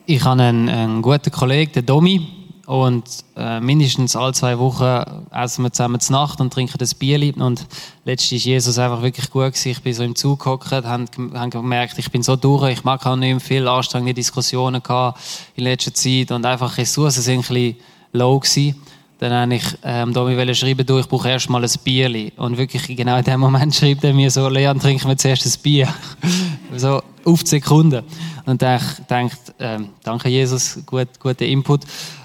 Ich 0.05 0.23
habe 0.23 0.41
einen, 0.41 0.67
einen 0.67 1.01
guten 1.01 1.31
Kollegen, 1.31 1.71
den 1.71 1.85
Domi, 1.85 2.27
und 2.71 3.03
äh, 3.35 3.59
mindestens 3.59 4.15
alle 4.15 4.31
zwei 4.31 4.57
Wochen 4.57 5.03
essen 5.33 5.65
wir 5.65 5.73
zusammen 5.73 5.99
zur 5.99 6.15
Nacht 6.15 6.39
und 6.39 6.53
trinken 6.53 6.77
das 6.77 6.95
Bier. 6.95 7.19
Und 7.35 7.67
letztens 8.05 8.45
war 8.45 8.51
Jesus 8.53 8.79
einfach 8.79 9.01
wirklich 9.01 9.29
gut. 9.29 9.51
Gewesen. 9.51 9.71
Ich 9.71 9.83
bin 9.83 9.93
so 9.93 10.03
im 10.03 10.15
Zug 10.15 10.39
gehockt, 10.39 10.71
habe 10.71 11.05
gemerkt, 11.49 11.99
ich 11.99 12.09
bin 12.09 12.23
so 12.23 12.37
durch, 12.37 12.71
ich 12.71 12.85
mag 12.85 13.05
auch 13.05 13.17
nicht 13.17 13.29
mehr 13.29 13.39
viel 13.41 13.67
anstrengende 13.67 14.13
Diskussionen 14.13 14.81
gehabt 14.81 15.19
in 15.57 15.65
letzter 15.65 15.93
Zeit 15.93 16.31
und 16.31 16.45
einfach 16.45 16.77
Ressourcen 16.77 17.21
sind 17.21 17.39
ein 17.39 17.41
bisschen 17.41 17.75
low 18.13 18.39
gewesen. 18.39 18.81
Dann 19.19 19.33
habe 19.33 19.55
ich 19.55 19.65
ähm, 19.83 20.13
Domi 20.13 20.55
schreiben, 20.55 20.85
du, 20.85 20.97
ich 20.99 21.09
brauche 21.09 21.27
erstmal 21.27 21.65
ein 21.65 21.71
Bier. 21.83 22.31
Und 22.37 22.57
wirklich 22.57 22.87
genau 22.95 23.17
in 23.17 23.25
dem 23.25 23.41
Moment 23.41 23.75
schreibt 23.75 24.05
er 24.05 24.13
mir 24.13 24.31
so, 24.31 24.47
Leon, 24.47 24.79
trinken 24.79 25.09
wir 25.09 25.17
zuerst 25.17 25.45
ein 25.45 25.61
Bier. 25.61 25.89
so 26.77 27.01
auf 27.25 27.43
die 27.43 27.49
Sekunde. 27.49 28.05
Und 28.45 28.63
ich 28.63 29.05
denkt, 29.09 29.37
ähm, 29.59 29.89
danke 30.03 30.29
Jesus, 30.29 30.79
gut, 30.85 31.09
guter 31.19 31.45
Input. 31.45 31.81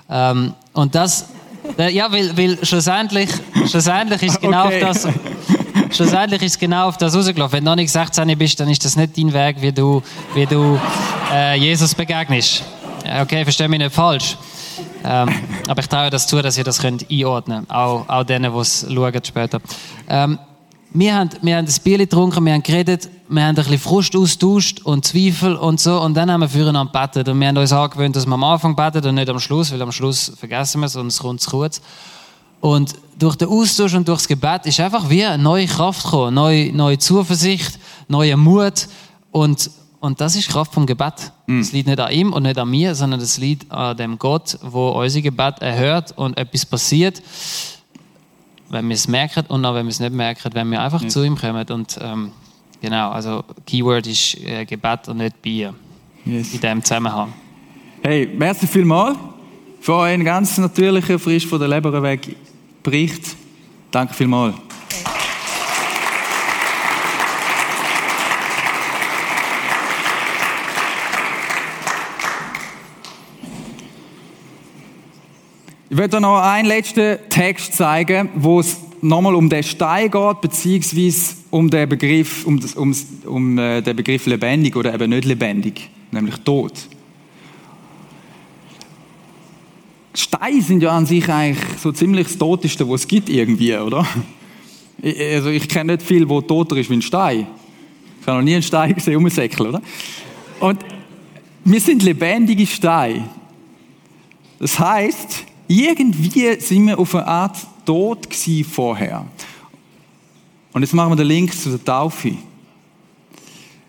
Ähm, 0.09 0.55
und 0.73 0.95
das, 0.95 1.29
äh, 1.79 1.93
ja, 1.93 2.11
weil, 2.11 2.37
weil 2.37 2.65
schlussendlich, 2.65 3.31
schlussendlich 3.69 4.23
ist 4.23 4.41
genau 4.41 4.67
okay. 4.67 4.81
das, 4.81 5.09
schlussendlich 5.91 6.43
ist 6.43 6.59
genau 6.59 6.89
auf 6.89 6.97
das 6.97 7.15
rausgelaufen. 7.15 7.59
Wenn 7.59 7.65
du 7.65 7.71
noch 7.71 7.77
nicht 7.77 7.91
16 7.91 8.37
bist, 8.39 8.61
dann 8.61 8.69
ist 8.69 8.85
das 8.85 8.97
nicht 8.97 9.17
dein 9.17 9.33
Weg, 9.33 9.61
wie 9.61 9.73
du, 9.73 10.03
wie 10.35 10.47
du 10.47 10.79
äh, 11.33 11.59
Jesus 11.59 11.95
begegnest. 11.95 12.63
Okay, 13.23 13.45
verstehe 13.45 13.69
mich 13.69 13.79
nicht 13.79 13.95
falsch. 13.95 14.37
Ähm, 15.05 15.29
aber 15.69 15.81
ich 15.81 15.89
traue 15.89 16.11
das 16.11 16.27
zu, 16.27 16.43
dass 16.43 16.59
ihr 16.59 16.65
das 16.65 16.81
könnt 16.81 17.09
einordnen 17.11 17.59
könnt. 17.59 17.71
Auch, 17.71 18.09
auch 18.09 18.25
denen, 18.25 18.53
die 18.53 18.59
es 18.59 18.87
schauen 18.89 19.27
später. 19.27 19.61
Ähm, 20.09 20.39
wir 20.99 21.15
haben, 21.15 21.31
wir 21.43 21.57
haben 21.57 21.67
ein 21.67 21.75
Bier 21.85 21.99
getrunken, 21.99 22.45
wir 22.45 22.55
haben 22.55 22.63
geredet, 22.63 23.11
wir 23.29 23.43
haben 23.43 23.51
ein 23.51 23.55
bisschen 23.57 23.79
Frust 23.79 24.17
austauscht 24.17 24.81
und 24.81 25.05
Zweifel 25.05 25.55
und 25.57 25.79
so. 25.79 26.01
Und 26.01 26.15
dann 26.15 26.31
haben 26.31 26.41
wir 26.41 26.49
füreinander 26.49 26.91
gebetet. 26.91 27.29
Und 27.29 27.39
wir 27.39 27.49
haben 27.49 27.57
uns 27.59 27.73
angewöhnt, 27.73 28.17
dass 28.17 28.27
wir 28.27 28.33
am 28.33 28.45
Anfang 28.45 28.75
beten 28.75 29.07
und 29.07 29.17
nicht 29.17 29.29
am 29.29 29.39
Schluss, 29.39 29.73
weil 29.73 29.83
am 29.83 29.93
Schluss 29.93 30.33
vergessen 30.39 30.81
wir 30.81 30.87
es 30.87 30.97
und 30.97 31.09
es 31.09 31.19
kommt 31.19 31.43
zu 31.43 31.51
kurz. 31.51 31.83
Und 32.61 32.95
durch 33.19 33.37
den 33.37 33.49
Austausch 33.49 33.95
und 33.95 34.09
durch 34.09 34.21
das 34.21 34.29
Gebet 34.29 34.65
ist 34.65 34.81
einfach 34.81 35.11
wie 35.11 35.25
eine 35.25 35.43
neue 35.43 35.67
Kraft 35.67 36.05
gekommen, 36.05 36.35
neue, 36.35 36.73
neue 36.73 36.99
Zuversicht, 36.99 37.79
neuer 38.09 38.39
Mut. 38.39 38.89
Und, 39.33 39.71
und 40.01 40.21
das 40.21 40.35
ist 40.35 40.49
die 40.49 40.53
Kraft 40.53 40.73
vom 40.73 40.87
Gebet. 40.87 41.33
Mm. 41.47 41.59
Das 41.59 41.73
liegt 41.73 41.89
nicht 41.89 42.01
an 42.01 42.11
ihm 42.11 42.33
und 42.33 42.45
nicht 42.45 42.59
an 42.59 42.71
mir, 42.71 42.95
sondern 42.95 43.21
das 43.21 43.37
liegt 43.37 43.71
an 43.71 43.97
dem 43.99 44.19
Gott, 44.19 44.59
wo 44.63 44.89
unser 44.91 45.21
Gebet 45.21 45.61
erhört 45.61 46.17
und 46.17 46.39
etwas 46.39 46.65
passiert 46.65 47.21
wenn 48.69 48.89
wir 48.89 48.95
es 48.95 49.09
merken 49.09 49.45
und 49.49 49.65
auch 49.65 49.75
wenn 49.75 49.87
wir 49.87 49.91
es 49.91 50.01
nicht 50.01 50.13
merken, 50.13 50.51
wenn 50.53 50.71
wir 50.71 50.83
einfach 50.83 51.03
ja. 51.03 51.09
zu 51.09 51.25
ihm 51.25 51.37
kommen. 51.37 51.67
Und 51.69 51.99
ähm, 52.01 52.33
genau, 52.81 53.11
also 53.11 53.45
Keyword 53.67 54.07
ist 54.07 54.39
äh, 54.41 54.65
Gebet 54.65 55.09
und 55.09 55.19
nicht 55.19 55.41
Bier. 55.43 55.75
Yes. 56.25 56.55
In 56.55 56.61
diesem 56.61 56.83
Zusammenhang. 56.83 57.33
Hey, 58.03 58.29
merci 58.37 58.67
vielmals 58.67 59.17
für 59.81 59.95
euren 59.95 60.25
ganz 60.25 60.59
natürlichen, 60.59 61.19
frisch 61.19 61.47
von 61.47 61.59
der 61.59 61.69
Leber 61.69 62.03
weg 62.03 62.37
Bericht. 62.83 63.37
Danke 63.91 64.15
vielmals. 64.15 64.55
Ich 75.97 75.99
werde 75.99 76.21
noch 76.21 76.43
einen 76.43 76.69
letzten 76.69 77.17
Text 77.31 77.73
zeigen, 77.73 78.29
wo 78.35 78.61
es 78.61 78.77
nochmal 79.01 79.35
um 79.35 79.49
den 79.49 79.63
Stein 79.63 80.11
geht, 80.11 80.41
beziehungsweise 80.43 81.37
um 81.49 81.71
den 81.71 81.89
Begriff, 81.89 82.45
um, 82.45 82.61
das, 82.61 82.75
um, 82.75 82.95
um 83.25 83.57
äh, 83.57 83.81
den 83.81 83.97
Begriff 83.97 84.27
lebendig 84.27 84.77
oder 84.77 84.93
eben 84.93 85.09
nicht 85.09 85.25
lebendig, 85.25 85.89
nämlich 86.11 86.37
tot. 86.45 86.75
Steine 90.13 90.61
sind 90.61 90.83
ja 90.83 90.91
an 90.91 91.07
sich 91.07 91.27
eigentlich 91.31 91.65
so 91.81 91.91
ziemlich 91.93 92.27
das 92.27 92.37
Toteste, 92.37 92.87
was 92.87 93.01
es 93.01 93.09
gibt 93.09 93.31
irgendwie, 93.31 93.75
oder? 93.75 94.07
Also 95.03 95.49
ich 95.49 95.67
kenne 95.67 95.95
nicht 95.95 96.07
viel, 96.07 96.29
wo 96.29 96.43
toter 96.43 96.77
ist 96.77 96.91
wie 96.91 96.97
ein 96.97 97.01
Stein. 97.01 97.47
Ich 98.21 98.27
habe 98.27 98.37
noch 98.37 98.45
nie 98.45 98.53
einen 98.53 98.63
Stein 98.63 98.95
gesehen, 98.95 99.17
umsäckeln, 99.17 99.71
oder? 99.71 99.81
Und 100.61 100.79
wir 101.65 101.81
sind 101.81 102.03
lebendige 102.03 102.67
Steine. 102.67 103.31
Das 104.59 104.79
heißt, 104.79 105.47
irgendwie 105.69 106.61
sind 106.61 106.87
wir 106.87 106.99
auf 106.99 107.15
eine 107.15 107.27
Art 107.27 107.57
tot 107.85 108.29
vorher. 108.71 109.27
Und 110.73 110.83
jetzt 110.83 110.93
machen 110.93 111.13
wir 111.13 111.17
den 111.17 111.27
Link 111.27 111.53
zu 111.53 111.71
der 111.71 111.85
Taufe. 111.85 112.37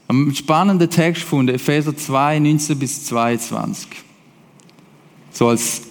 Ein 0.07 0.33
spannender 0.33 0.89
Text 0.89 1.23
von 1.23 1.47
Epheser 1.49 1.95
2, 1.95 2.39
19 2.39 2.79
bis 2.79 3.05
22. 3.05 3.89
So 5.31 5.49
als 5.49 5.81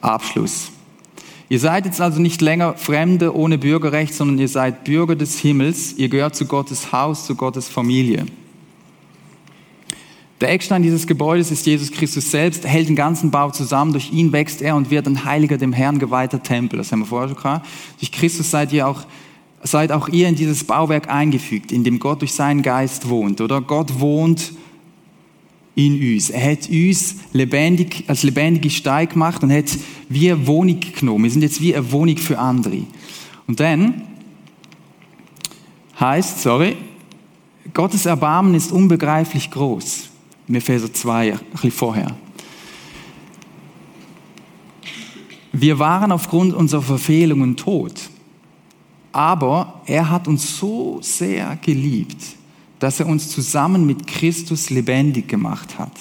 Abschluss. 0.00 0.70
Ihr 1.48 1.58
seid 1.58 1.84
jetzt 1.84 2.00
also 2.00 2.20
nicht 2.20 2.40
länger 2.40 2.74
Fremde 2.74 3.34
ohne 3.34 3.58
Bürgerrecht, 3.58 4.14
sondern 4.14 4.38
ihr 4.38 4.48
seid 4.48 4.84
Bürger 4.84 5.16
des 5.16 5.38
Himmels. 5.40 5.94
Ihr 5.94 6.08
gehört 6.08 6.36
zu 6.36 6.46
Gottes 6.46 6.92
Haus, 6.92 7.26
zu 7.26 7.34
Gottes 7.34 7.68
Familie. 7.68 8.26
Der 10.44 10.52
Eckstein 10.52 10.82
dieses 10.82 11.06
Gebäudes 11.06 11.50
ist 11.50 11.64
Jesus 11.64 11.90
Christus 11.90 12.30
selbst, 12.30 12.66
hält 12.66 12.90
den 12.90 12.96
ganzen 12.96 13.30
Bau 13.30 13.50
zusammen, 13.50 13.92
durch 13.92 14.12
ihn 14.12 14.30
wächst 14.30 14.60
er 14.60 14.76
und 14.76 14.90
wird 14.90 15.06
ein 15.06 15.24
heiliger, 15.24 15.56
dem 15.56 15.72
Herrn 15.72 15.98
geweihter 15.98 16.42
Tempel. 16.42 16.76
Das 16.76 16.92
haben 16.92 16.98
wir 16.98 17.06
vorher 17.06 17.30
schon 17.30 17.38
gehabt. 17.38 17.66
Durch 17.98 18.12
Christus 18.12 18.50
seid 18.50 18.70
ihr 18.70 18.86
auch, 18.86 19.06
seid 19.62 19.90
auch 19.90 20.06
ihr 20.10 20.28
in 20.28 20.34
dieses 20.34 20.62
Bauwerk 20.64 21.08
eingefügt, 21.08 21.72
in 21.72 21.82
dem 21.82 21.98
Gott 21.98 22.20
durch 22.20 22.34
seinen 22.34 22.60
Geist 22.60 23.08
wohnt, 23.08 23.40
oder? 23.40 23.62
Gott 23.62 23.98
wohnt 23.98 24.52
in 25.76 25.94
uns. 25.94 26.28
Er 26.28 26.52
hat 26.52 26.68
uns 26.68 27.14
lebendig, 27.32 28.04
als 28.06 28.22
lebendige 28.22 28.68
Stein 28.68 29.08
gemacht 29.08 29.42
und 29.42 29.50
hat 29.50 29.70
eine 30.10 30.46
Wohnung 30.46 30.78
genommen. 30.94 31.24
Wir 31.24 31.30
sind 31.30 31.40
jetzt 31.40 31.62
wie 31.62 31.74
eine 31.74 31.90
Wohnung 31.90 32.18
für 32.18 32.38
andere. 32.38 32.82
Und 33.46 33.60
dann 33.60 34.02
heißt, 35.98 36.42
sorry, 36.42 36.76
Gottes 37.72 38.04
Erbarmen 38.04 38.54
ist 38.54 38.72
unbegreiflich 38.72 39.50
groß. 39.50 40.10
Im 40.46 40.54
Epheser 40.56 40.92
2, 40.92 41.32
ein 41.32 41.40
bisschen 41.52 41.70
vorher. 41.70 42.16
Wir 45.52 45.78
waren 45.78 46.12
aufgrund 46.12 46.52
unserer 46.52 46.82
Verfehlungen 46.82 47.56
tot. 47.56 48.10
Aber 49.12 49.80
er 49.86 50.10
hat 50.10 50.26
uns 50.26 50.58
so 50.58 50.98
sehr 51.00 51.56
geliebt, 51.62 52.20
dass 52.80 52.98
er 52.98 53.06
uns 53.06 53.30
zusammen 53.30 53.86
mit 53.86 54.08
Christus 54.08 54.70
lebendig 54.70 55.28
gemacht 55.28 55.78
hat. 55.78 55.92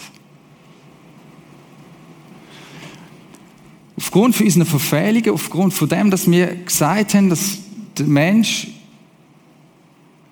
Aufgrund 3.95 4.35
von 4.35 4.47
unseren 4.47 4.65
Verfehlungen, 4.65 5.29
aufgrund 5.29 5.75
von 5.75 5.87
dem, 5.87 6.09
dass 6.09 6.29
wir 6.29 6.55
gesagt 6.55 7.13
haben, 7.13 7.29
dass 7.29 7.59
der 7.95 8.07
Mensch 8.07 8.69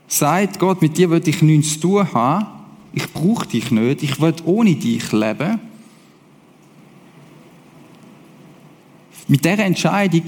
sagt, 0.08 0.58
Gott, 0.58 0.82
mit 0.82 0.98
dir 0.98 1.12
will 1.12 1.22
ich 1.24 1.44
nichts 1.44 1.80
tun 1.80 2.12
haben, 2.12 2.48
ich 2.94 3.12
brauche 3.12 3.48
dich 3.48 3.72
nicht, 3.72 4.04
ich 4.04 4.20
will 4.20 4.34
ohne 4.46 4.76
dich 4.76 5.12
leben. 5.12 5.60
Mit 9.28 9.46
dieser 9.46 9.60
Entscheidung 9.60 10.26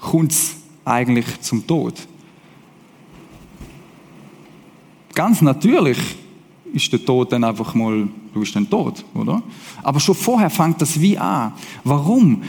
kommt 0.00 0.32
es 0.32 0.56
eigentlich 0.84 1.40
zum 1.40 1.66
Tod. 1.66 1.94
Ganz 5.14 5.40
natürlich 5.40 5.98
ist 6.74 6.92
der 6.92 7.02
Tod 7.02 7.32
dann 7.32 7.44
einfach 7.44 7.74
mal, 7.74 8.06
du 8.34 8.40
bist 8.40 8.54
dann 8.54 8.68
tot, 8.68 9.02
oder? 9.14 9.42
Aber 9.82 9.98
schon 9.98 10.14
vorher 10.14 10.50
fängt 10.50 10.82
das 10.82 11.00
wie 11.00 11.16
an. 11.16 11.54
Warum? 11.84 12.42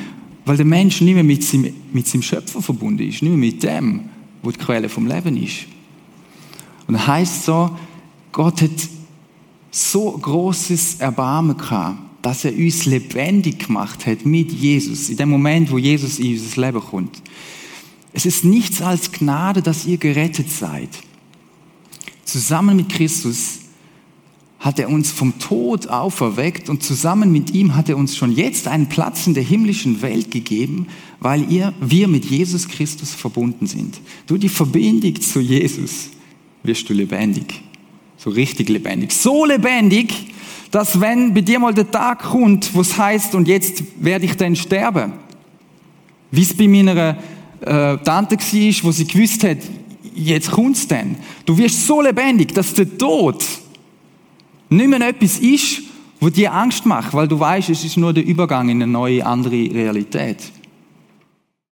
Weil 0.44 0.58
der 0.58 0.66
Mensch 0.66 1.00
nicht 1.00 1.14
mehr 1.14 1.24
mit 1.24 1.44
seinem, 1.44 1.74
mit 1.94 2.08
seinem 2.08 2.24
Schöpfer 2.24 2.62
verbunden 2.62 3.08
ist, 3.08 3.22
nicht 3.22 3.32
mehr 3.32 3.38
mit 3.38 3.64
dem, 3.64 4.10
wo 4.44 4.52
die 4.52 4.58
Quelle 4.58 4.90
vom 4.90 5.08
Leben 5.08 5.42
ist. 5.42 5.66
Und 6.88 7.08
heißt 7.08 7.46
so, 7.46 7.78
Gott 8.34 8.62
hat 8.62 8.72
so 9.72 10.12
großes 10.12 10.96
Erbarmen 10.96 11.58
gehabt, 11.58 12.00
dass 12.22 12.46
er 12.46 12.54
uns 12.54 12.86
lebendig 12.86 13.68
gemacht 13.68 14.06
hat 14.06 14.26
mit 14.26 14.52
Jesus, 14.52 15.10
in 15.10 15.18
dem 15.18 15.30
Moment, 15.30 15.72
wo 15.72 15.78
Jesus 15.78 16.20
in 16.20 16.34
unser 16.34 16.62
Leben 16.62 16.82
kommt. 16.82 17.22
Es 18.14 18.26
ist 18.26 18.44
nichts 18.44 18.82
als 18.82 19.12
Gnade, 19.12 19.62
dass 19.62 19.86
ihr 19.86 19.98
gerettet 19.98 20.50
seid. 20.50 20.90
Zusammen 22.26 22.76
mit 22.76 22.90
Christus 22.90 23.60
hat 24.60 24.80
er 24.80 24.90
uns 24.90 25.12
vom 25.12 25.38
Tod 25.40 25.88
auferweckt 25.88 26.68
und 26.68 26.82
zusammen 26.84 27.32
mit 27.32 27.54
ihm 27.54 27.76
hat 27.76 27.90
er 27.90 27.98
uns 27.98 28.18
schon 28.18 28.32
jetzt 28.32 28.68
einen 28.68 28.90
Platz 28.90 29.28
in 29.28 29.34
der 29.34 29.44
himmlischen 29.44 30.02
Welt 30.02 30.32
gegeben, 30.32 30.88
weil 31.20 31.50
ihr, 31.52 31.74
wir 31.80 32.08
mit 32.08 32.26
Jesus 32.26 32.68
Christus 32.68 33.12
verbunden 33.12 33.68
sind. 33.68 34.02
Du 34.26 34.38
die 34.38 34.50
Verbindung 34.50 35.22
zu 35.22 35.40
Jesus 35.40 36.10
wirst 36.64 36.90
du 36.90 36.94
lebendig. 36.94 37.62
So 38.18 38.32
richtig 38.32 38.70
lebendig. 38.70 39.12
So 39.12 39.46
lebendig, 39.46 40.34
dass 40.72 41.00
wenn 41.00 41.34
bei 41.34 41.42
dir 41.42 41.60
mal 41.60 41.74
der 41.74 41.90
Tag 41.90 42.24
kommt, 42.24 42.74
wo 42.74 42.82
es 42.82 42.98
heißt, 42.98 43.36
und 43.36 43.48
jetzt 43.48 43.84
werde 44.00 44.26
ich 44.26 44.36
dann 44.36 44.56
sterben, 44.56 45.14
wie 46.32 46.42
es 46.42 46.56
bei 46.56 46.68
meiner 46.68 47.18
äh, 47.62 47.98
Tante 47.98 48.36
war, 48.38 48.84
wo 48.84 48.92
sie 48.92 49.08
gewusst 49.08 49.44
hat, 49.44 49.60
jetzt 50.14 50.52
kommt's 50.52 50.88
denn. 50.88 51.16
Du 51.46 51.58
wirst 51.58 51.86
so 51.86 52.02
lebendig, 52.02 52.54
dass 52.54 52.74
der 52.74 52.98
Tod 52.98 53.44
nicht 54.70 54.90
mehr 54.90 55.02
etwas 55.02 55.40
ist, 55.40 55.84
wo 56.20 56.30
dir 56.30 56.54
Angst 56.54 56.86
macht, 56.86 57.14
weil 57.14 57.28
du 57.28 57.40
weißt, 57.40 57.70
es 57.70 57.84
ist 57.84 57.98
nur 57.98 58.14
der 58.14 58.26
Übergang 58.26 58.70
in 58.70 58.82
eine 58.82 58.92
neue, 58.92 59.26
andere 59.26 59.52
Realität. 59.52 60.38